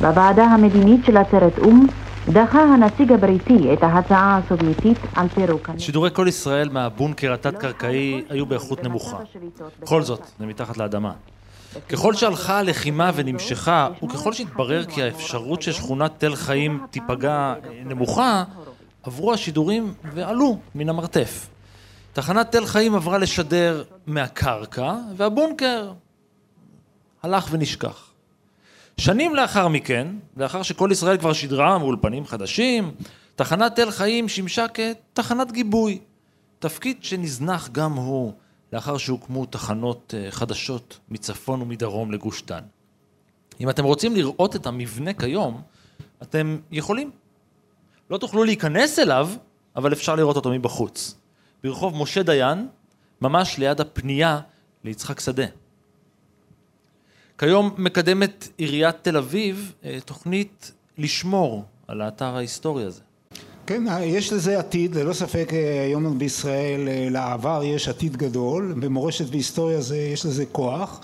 בוועדה 0.00 0.44
המדינית 0.44 1.04
של 1.04 1.16
עצרת 1.16 1.58
או"ם 1.58 1.86
דחה 2.28 2.62
הנציג 2.62 3.12
הבריטי 3.12 3.72
את 3.72 3.82
ההצעה 3.82 4.38
הסובייטית 4.44 4.98
על 5.16 5.28
פירוק. 5.28 5.70
שידורי 5.78 6.10
כל 6.12 6.26
ישראל 6.28 6.68
מהבונקר 6.68 7.32
התת-קרקעי 7.32 8.22
היו 8.28 8.46
באיכות 8.46 8.84
נמוכה. 8.84 9.16
בכל 9.82 10.02
זאת, 10.02 10.20
זה 10.38 10.46
מתחת 10.46 10.76
לאדמה. 10.76 11.12
ככל 11.88 12.14
שהלכה 12.14 12.58
הלחימה 12.58 13.10
ונמשכה, 13.14 13.88
וככל 14.04 14.32
שהתברר 14.32 14.84
כי 14.84 15.02
האפשרות 15.02 15.62
ששכונת 15.62 16.12
תל 16.18 16.34
חיים 16.34 16.80
תיפגע 16.90 17.30
אה, 17.30 17.54
נמוכה, 17.84 18.44
עברו 19.02 19.32
השידורים 19.32 19.92
ועלו 20.14 20.58
מן 20.74 20.88
המרתף. 20.88 21.48
תחנת 22.16 22.52
תל 22.52 22.66
חיים 22.66 22.94
עברה 22.94 23.18
לשדר 23.18 23.84
מהקרקע, 24.06 24.94
והבונקר 25.16 25.92
הלך 27.22 27.48
ונשכח. 27.50 28.10
שנים 28.98 29.34
לאחר 29.34 29.68
מכן, 29.68 30.08
לאחר 30.36 30.62
שכל 30.62 30.88
ישראל 30.92 31.18
כבר 31.18 31.32
שידרה 31.32 31.78
מאולפנים 31.78 32.26
חדשים, 32.26 32.94
תחנת 33.34 33.76
תל 33.76 33.90
חיים 33.90 34.28
שימשה 34.28 34.66
כתחנת 34.68 35.52
גיבוי. 35.52 35.98
תפקיד 36.58 37.04
שנזנח 37.04 37.68
גם 37.72 37.92
הוא 37.92 38.32
לאחר 38.72 38.96
שהוקמו 38.96 39.46
תחנות 39.46 40.14
אה, 40.16 40.30
חדשות 40.30 40.98
מצפון 41.08 41.62
ומדרום 41.62 42.12
לגוש 42.12 42.42
דן. 42.42 42.62
אם 43.60 43.70
אתם 43.70 43.84
רוצים 43.84 44.16
לראות 44.16 44.56
את 44.56 44.66
המבנה 44.66 45.12
כיום, 45.12 45.62
אתם 46.22 46.58
יכולים. 46.70 47.10
לא 48.10 48.18
תוכלו 48.18 48.44
להיכנס 48.44 48.98
אליו, 48.98 49.30
אבל 49.76 49.92
אפשר 49.92 50.14
לראות 50.14 50.36
אותו 50.36 50.50
מבחוץ. 50.50 51.14
ברחוב 51.64 51.96
משה 51.96 52.22
דיין, 52.22 52.68
ממש 53.20 53.58
ליד 53.58 53.80
הפנייה 53.80 54.40
ליצחק 54.84 55.20
שדה. 55.20 55.46
כיום 57.38 57.74
מקדמת 57.78 58.48
עיריית 58.56 58.96
תל 59.02 59.16
אביב 59.16 59.72
אה, 59.84 59.98
תוכנית 60.04 60.72
לשמור 60.98 61.64
על 61.88 62.00
האתר 62.00 62.36
ההיסטורי 62.36 62.84
הזה. 62.84 63.00
כן, 63.66 63.84
יש 64.02 64.32
לזה 64.32 64.58
עתיד, 64.58 64.94
ללא 64.94 65.12
ספק 65.12 65.48
אה, 65.52 65.82
היום 65.82 66.18
בישראל 66.18 66.88
אה, 66.88 67.08
לעבר 67.10 67.62
יש 67.64 67.88
עתיד 67.88 68.16
גדול, 68.16 68.74
במורשת 68.80 69.24
והיסטוריה 69.30 69.80
זה, 69.80 69.96
יש 69.96 70.26
לזה 70.26 70.46
כוח. 70.46 71.00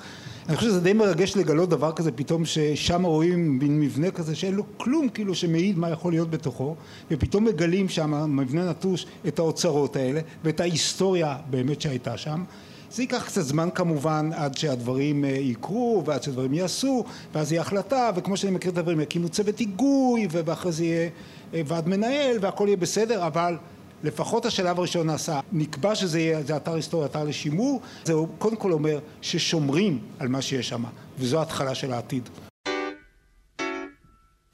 אני 0.52 0.56
חושב 0.56 0.70
שזה 0.70 0.80
די 0.80 0.92
מרגש 0.92 1.36
לגלות 1.36 1.68
דבר 1.68 1.92
כזה 1.92 2.12
פתאום 2.12 2.44
ששם 2.44 3.02
רואים 3.02 3.58
מין 3.58 3.80
מבנה 3.80 4.10
כזה 4.10 4.34
שאין 4.34 4.54
לו 4.54 4.64
כלום 4.76 5.08
כאילו 5.08 5.34
שמעיד 5.34 5.78
מה 5.78 5.90
יכול 5.90 6.12
להיות 6.12 6.30
בתוכו 6.30 6.76
ופתאום 7.10 7.44
מגלים 7.44 7.88
שם 7.88 8.36
מבנה 8.36 8.70
נטוש 8.70 9.06
את 9.28 9.38
האוצרות 9.38 9.96
האלה 9.96 10.20
ואת 10.44 10.60
ההיסטוריה 10.60 11.36
באמת 11.50 11.80
שהייתה 11.80 12.16
שם. 12.16 12.44
זה 12.90 13.02
ייקח 13.02 13.26
קצת 13.26 13.42
זמן 13.42 13.68
כמובן 13.74 14.30
עד 14.34 14.56
שהדברים 14.56 15.24
אה, 15.24 15.30
יקרו 15.30 16.02
ועד 16.06 16.22
שהדברים 16.22 16.54
יעשו 16.54 17.04
ואז 17.34 17.52
יהיה 17.52 17.62
החלטה 17.62 18.10
וכמו 18.16 18.36
שאני 18.36 18.52
מכיר 18.52 18.72
את 18.72 18.78
הדברים 18.78 19.00
יקימו 19.00 19.28
צוות 19.28 19.58
היגוי 19.58 20.28
ואחרי 20.30 20.72
זה 20.72 20.84
יהיה 20.84 21.08
אה, 21.54 21.62
ועד 21.66 21.88
מנהל 21.88 22.36
והכל 22.40 22.64
יהיה 22.66 22.76
בסדר 22.76 23.26
אבל 23.26 23.56
לפחות 24.02 24.46
השלב 24.46 24.78
הראשון 24.78 25.06
נעשה 25.06 25.40
נקבע 25.52 25.94
שזה 25.94 26.20
יהיה 26.20 26.42
זה 26.42 26.56
אתר 26.56 26.74
היסטורי 26.74 27.06
אתר 27.06 27.24
לשימור 27.24 27.80
זה 28.04 28.12
קודם 28.38 28.56
כל 28.56 28.72
אומר 28.72 28.98
ששומרים 29.22 29.98
על 30.18 30.28
מה 30.28 30.42
שיש 30.42 30.68
שם 30.68 30.84
וזו 31.18 31.38
ההתחלה 31.38 31.74
של 31.74 31.92
העתיד 31.92 32.28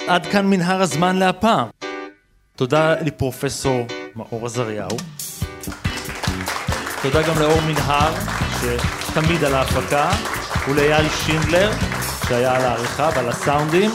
עד 0.09 0.27
כאן 0.27 0.47
מנהר 0.47 0.83
הזמן 0.83 1.17
להפעם. 1.17 1.67
תודה 2.57 2.95
לפרופסור 3.01 3.87
מאור 4.17 4.47
עזריהו. 4.47 4.97
תודה 7.03 7.23
גם 7.29 7.39
לאור 7.39 7.61
מנהר, 7.61 8.15
שתמיד 8.61 9.45
על 9.45 9.55
ההפקה, 9.55 10.11
ולאייל 10.69 11.09
שינדלר, 11.09 11.71
שהיה 12.29 12.57
על 12.57 12.63
העריכה 12.63 13.11
ועל 13.17 13.29
הסאונדים. 13.29 13.91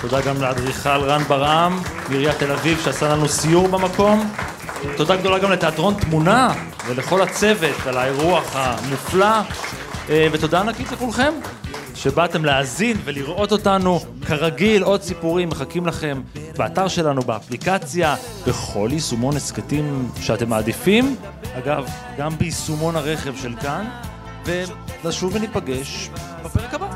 תודה 0.00 0.20
גם 0.20 0.40
לאדריכל 0.40 0.88
רן 0.88 1.22
ברעם 1.22 1.80
מעיריית 2.08 2.38
תל 2.38 2.52
אביב 2.52 2.80
שעשה 2.84 3.08
לנו 3.08 3.28
סיור 3.28 3.68
במקום. 3.68 4.32
תודה 4.96 5.16
גדולה 5.16 5.38
גם 5.38 5.50
לתיאטרון 5.50 5.94
תמונה 5.94 6.54
ולכל 6.86 7.22
הצוות 7.22 7.86
על 7.86 7.96
האירוח 7.96 8.56
המופלא. 8.56 9.40
אה, 10.10 10.26
ותודה 10.32 10.60
ענקית 10.60 10.92
לכולכם 10.92 11.32
שבאתם 11.94 12.44
להאזין 12.44 12.96
ולראות 13.04 13.52
אותנו. 13.52 14.00
כרגיל, 14.26 14.82
עוד 14.82 15.02
סיפורים 15.02 15.48
מחכים 15.48 15.86
לכם 15.86 16.20
באתר 16.56 16.88
שלנו, 16.88 17.22
באפליקציה, 17.22 18.16
בכל 18.46 18.88
יישומון 18.92 19.36
הסכתים 19.36 20.08
שאתם 20.20 20.48
מעדיפים. 20.48 21.16
אגב, 21.58 21.86
גם 22.18 22.38
ביישומון 22.38 22.96
הרכב 22.96 23.36
של 23.36 23.54
כאן. 23.60 23.84
ונשוב 25.04 25.34
וניפגש 25.34 26.10
בפרק 26.44 26.74
הבא. 26.74 26.91